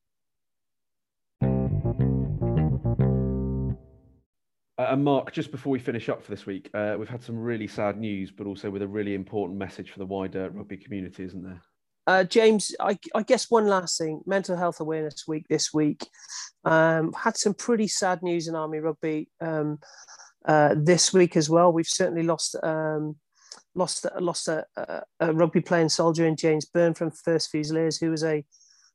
Uh, 4.78 4.88
and 4.90 5.04
Marc, 5.04 5.32
just 5.32 5.52
before 5.52 5.72
we 5.72 5.80
finish 5.80 6.10
up 6.10 6.22
for 6.22 6.32
this 6.32 6.46
week, 6.46 6.70
uh, 6.74 6.96
we've 7.00 7.08
had 7.08 7.24
some 7.24 7.38
really 7.38 7.68
sad 7.68 7.98
news, 7.98 8.32
but 8.32 8.46
also 8.46 8.70
with 8.70 8.82
a 8.82 8.88
really 8.88 9.14
important 9.14 9.58
message 9.58 9.92
for 9.92 10.00
the 10.00 10.06
wider 10.06 10.50
rugby 10.50 10.76
community, 10.76 11.24
isn't 11.24 11.44
there? 11.44 11.62
Uh, 12.08 12.24
James, 12.24 12.76
I, 12.80 13.00
I, 13.16 13.24
guess 13.24 13.50
one 13.50 13.68
last 13.68 13.98
thing: 13.98 14.22
Mental 14.26 14.56
Health 14.56 14.80
Awareness 14.80 15.24
Week 15.28 15.46
this 15.50 15.74
week 15.74 16.08
um, 16.64 17.14
had 17.14 17.36
some 17.36 17.54
pretty 17.54 17.88
sad 17.88 18.22
news 18.22 18.48
in 18.48 18.56
Army 18.56 18.80
Rugby 18.80 19.30
um, 19.42 19.80
uh, 20.46 20.76
this 20.78 21.12
week 21.14 21.36
as 21.36 21.50
well. 21.50 21.74
We've 21.74 21.88
certainly 21.88 22.22
lost 22.22 22.56
um, 22.62 23.16
lost 23.74 24.06
lost 24.20 24.48
a, 24.48 24.66
a, 24.76 25.02
a, 25.20 25.34
rugby 25.34 25.62
playing 25.62 25.90
soldier 25.90 26.28
in 26.28 26.36
James 26.36 26.66
Byrne 26.66 26.94
from 26.94 27.10
First 27.10 27.50
Fusiliers, 27.50 27.98
who 27.98 28.12
was 28.12 28.24
a 28.24 28.46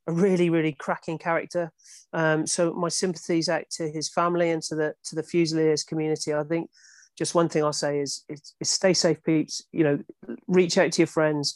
a 0.07 0.11
really 0.11 0.49
really 0.49 0.73
cracking 0.73 1.17
character. 1.17 1.71
Um, 2.13 2.45
so 2.47 2.73
my 2.73 2.89
sympathies 2.89 3.49
out 3.49 3.69
to 3.71 3.89
his 3.89 4.09
family 4.09 4.51
and 4.51 4.61
to 4.63 4.75
the 4.75 4.93
to 5.05 5.15
the 5.15 5.23
Fusiliers 5.23 5.83
community. 5.83 6.33
I 6.33 6.43
think 6.43 6.69
just 7.17 7.35
one 7.35 7.49
thing 7.49 7.63
I'll 7.63 7.73
say 7.73 7.99
is, 7.99 8.23
is, 8.29 8.53
is 8.59 8.69
stay 8.69 8.93
safe, 8.93 9.23
peeps. 9.23 9.63
You 9.71 9.83
know, 9.83 9.99
reach 10.47 10.77
out 10.77 10.91
to 10.93 11.01
your 11.01 11.07
friends. 11.07 11.55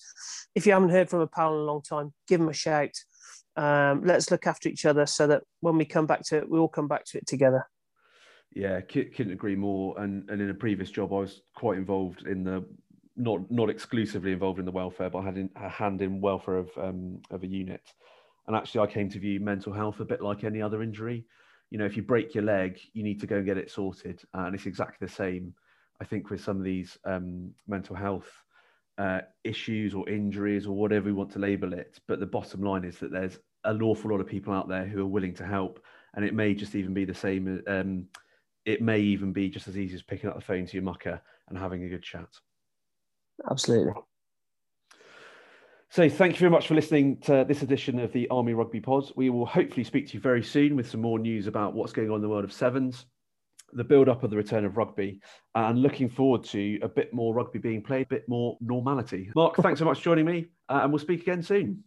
If 0.53 0.65
you 0.65 0.73
haven't 0.73 0.89
heard 0.89 1.09
from 1.09 1.21
a 1.21 1.27
pal 1.27 1.53
in 1.53 1.59
a 1.61 1.63
long 1.63 1.81
time, 1.81 2.13
give 2.27 2.39
them 2.39 2.49
a 2.49 2.53
shout. 2.53 2.91
Um, 3.57 4.03
let's 4.03 4.31
look 4.31 4.47
after 4.47 4.69
each 4.69 4.85
other 4.85 5.05
so 5.05 5.27
that 5.27 5.43
when 5.61 5.77
we 5.77 5.85
come 5.85 6.05
back 6.05 6.23
to 6.25 6.37
it, 6.37 6.49
we 6.49 6.59
all 6.59 6.67
come 6.67 6.87
back 6.87 7.05
to 7.05 7.17
it 7.17 7.25
together. 7.25 7.65
Yeah, 8.53 8.79
couldn't 8.81 9.31
agree 9.31 9.55
more. 9.55 9.99
And 9.99 10.29
and 10.29 10.41
in 10.41 10.49
a 10.49 10.53
previous 10.53 10.91
job, 10.91 11.11
I 11.13 11.17
was 11.17 11.41
quite 11.55 11.77
involved 11.77 12.27
in 12.27 12.43
the 12.43 12.65
not 13.15 13.49
not 13.49 13.69
exclusively 13.69 14.31
involved 14.31 14.59
in 14.59 14.65
the 14.65 14.71
welfare, 14.71 15.09
but 15.09 15.19
I 15.19 15.25
had 15.25 15.37
in, 15.37 15.49
a 15.55 15.69
hand 15.69 16.01
in 16.01 16.21
welfare 16.21 16.57
of 16.57 16.69
um, 16.77 17.21
of 17.31 17.43
a 17.43 17.47
unit. 17.47 17.81
And 18.47 18.55
actually, 18.55 18.81
I 18.81 18.87
came 18.87 19.09
to 19.09 19.19
view 19.19 19.39
mental 19.39 19.73
health 19.73 19.99
a 19.99 20.05
bit 20.05 20.21
like 20.21 20.43
any 20.43 20.61
other 20.61 20.83
injury. 20.83 21.25
You 21.71 21.79
know, 21.79 21.85
if 21.85 21.97
you 21.97 22.03
break 22.03 22.35
your 22.35 22.43
leg, 22.43 22.79
you 22.93 23.03
need 23.03 23.19
to 23.21 23.27
go 23.27 23.37
and 23.37 23.45
get 23.45 23.57
it 23.57 23.71
sorted. 23.71 24.21
And 24.33 24.53
it's 24.53 24.67
exactly 24.67 25.07
the 25.07 25.13
same, 25.13 25.53
I 25.99 26.05
think, 26.05 26.29
with 26.29 26.43
some 26.43 26.57
of 26.57 26.63
these 26.63 26.97
um, 27.05 27.51
mental 27.67 27.95
health 27.95 28.29
uh, 28.97 29.21
issues 29.43 29.93
or 29.93 30.07
injuries 30.07 30.67
or 30.67 30.75
whatever 30.75 31.07
we 31.07 31.13
want 31.13 31.31
to 31.31 31.39
label 31.39 31.73
it. 31.73 31.99
But 32.07 32.19
the 32.19 32.25
bottom 32.25 32.61
line 32.61 32.83
is 32.83 32.99
that 32.99 33.11
there's 33.11 33.39
an 33.63 33.81
awful 33.81 34.11
lot 34.11 34.21
of 34.21 34.27
people 34.27 34.53
out 34.53 34.69
there 34.69 34.85
who 34.85 35.01
are 35.01 35.07
willing 35.07 35.33
to 35.35 35.45
help. 35.45 35.83
And 36.15 36.23
it 36.23 36.33
may 36.33 36.53
just 36.53 36.75
even 36.75 36.93
be 36.93 37.05
the 37.05 37.15
same. 37.15 37.63
Um, 37.67 38.05
it 38.65 38.81
may 38.81 38.99
even 38.99 39.33
be 39.33 39.49
just 39.49 39.67
as 39.67 39.77
easy 39.77 39.95
as 39.95 40.03
picking 40.03 40.29
up 40.29 40.35
the 40.35 40.41
phone 40.41 40.65
to 40.65 40.73
your 40.73 40.83
mucker 40.83 41.21
and 41.49 41.57
having 41.57 41.83
a 41.83 41.89
good 41.89 42.03
chat. 42.03 42.29
Absolutely. 43.49 43.93
So, 45.91 46.09
thank 46.09 46.33
you 46.33 46.39
very 46.39 46.51
much 46.51 46.67
for 46.67 46.75
listening 46.75 47.17
to 47.21 47.45
this 47.47 47.61
edition 47.61 47.99
of 47.99 48.11
the 48.11 48.27
Army 48.29 48.53
Rugby 48.53 48.81
Pod. 48.81 49.11
We 49.15 49.29
will 49.29 49.45
hopefully 49.45 49.83
speak 49.83 50.07
to 50.07 50.13
you 50.15 50.19
very 50.19 50.43
soon 50.43 50.75
with 50.75 50.89
some 50.89 50.99
more 50.99 51.19
news 51.19 51.47
about 51.47 51.73
what's 51.73 51.93
going 51.93 52.09
on 52.09 52.17
in 52.17 52.21
the 52.21 52.27
world 52.27 52.43
of 52.43 52.51
sevens, 52.51 53.05
the 53.71 53.83
build 53.83 54.09
up 54.09 54.23
of 54.23 54.29
the 54.29 54.35
return 54.35 54.65
of 54.65 54.77
rugby, 54.77 55.21
and 55.53 55.81
looking 55.81 56.09
forward 56.09 56.43
to 56.45 56.79
a 56.81 56.89
bit 56.89 57.13
more 57.13 57.33
rugby 57.33 57.59
being 57.59 57.81
played, 57.81 58.07
a 58.07 58.09
bit 58.09 58.27
more 58.27 58.57
normality. 58.59 59.31
Marc, 59.35 59.55
thanks 59.57 59.79
so 59.79 59.85
much 59.85 59.99
for 59.99 60.05
joining 60.05 60.25
me, 60.25 60.47
uh, 60.69 60.81
and 60.83 60.91
we'll 60.91 60.99
speak 60.99 61.21
again 61.21 61.41
soon. 61.41 61.83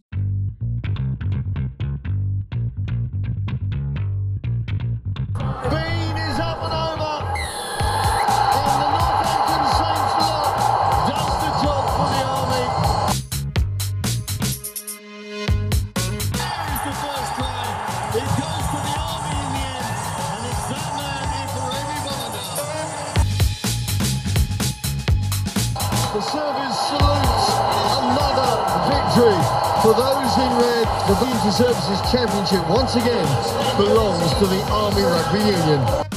Community 31.48 31.72
Services 31.72 32.12
Championship 32.12 32.68
once 32.68 32.94
again 32.94 33.26
belongs 33.78 34.34
to 34.34 34.46
the 34.46 34.61
Army 34.70 35.02
Rugby 35.02 35.38
Union. 35.38 36.08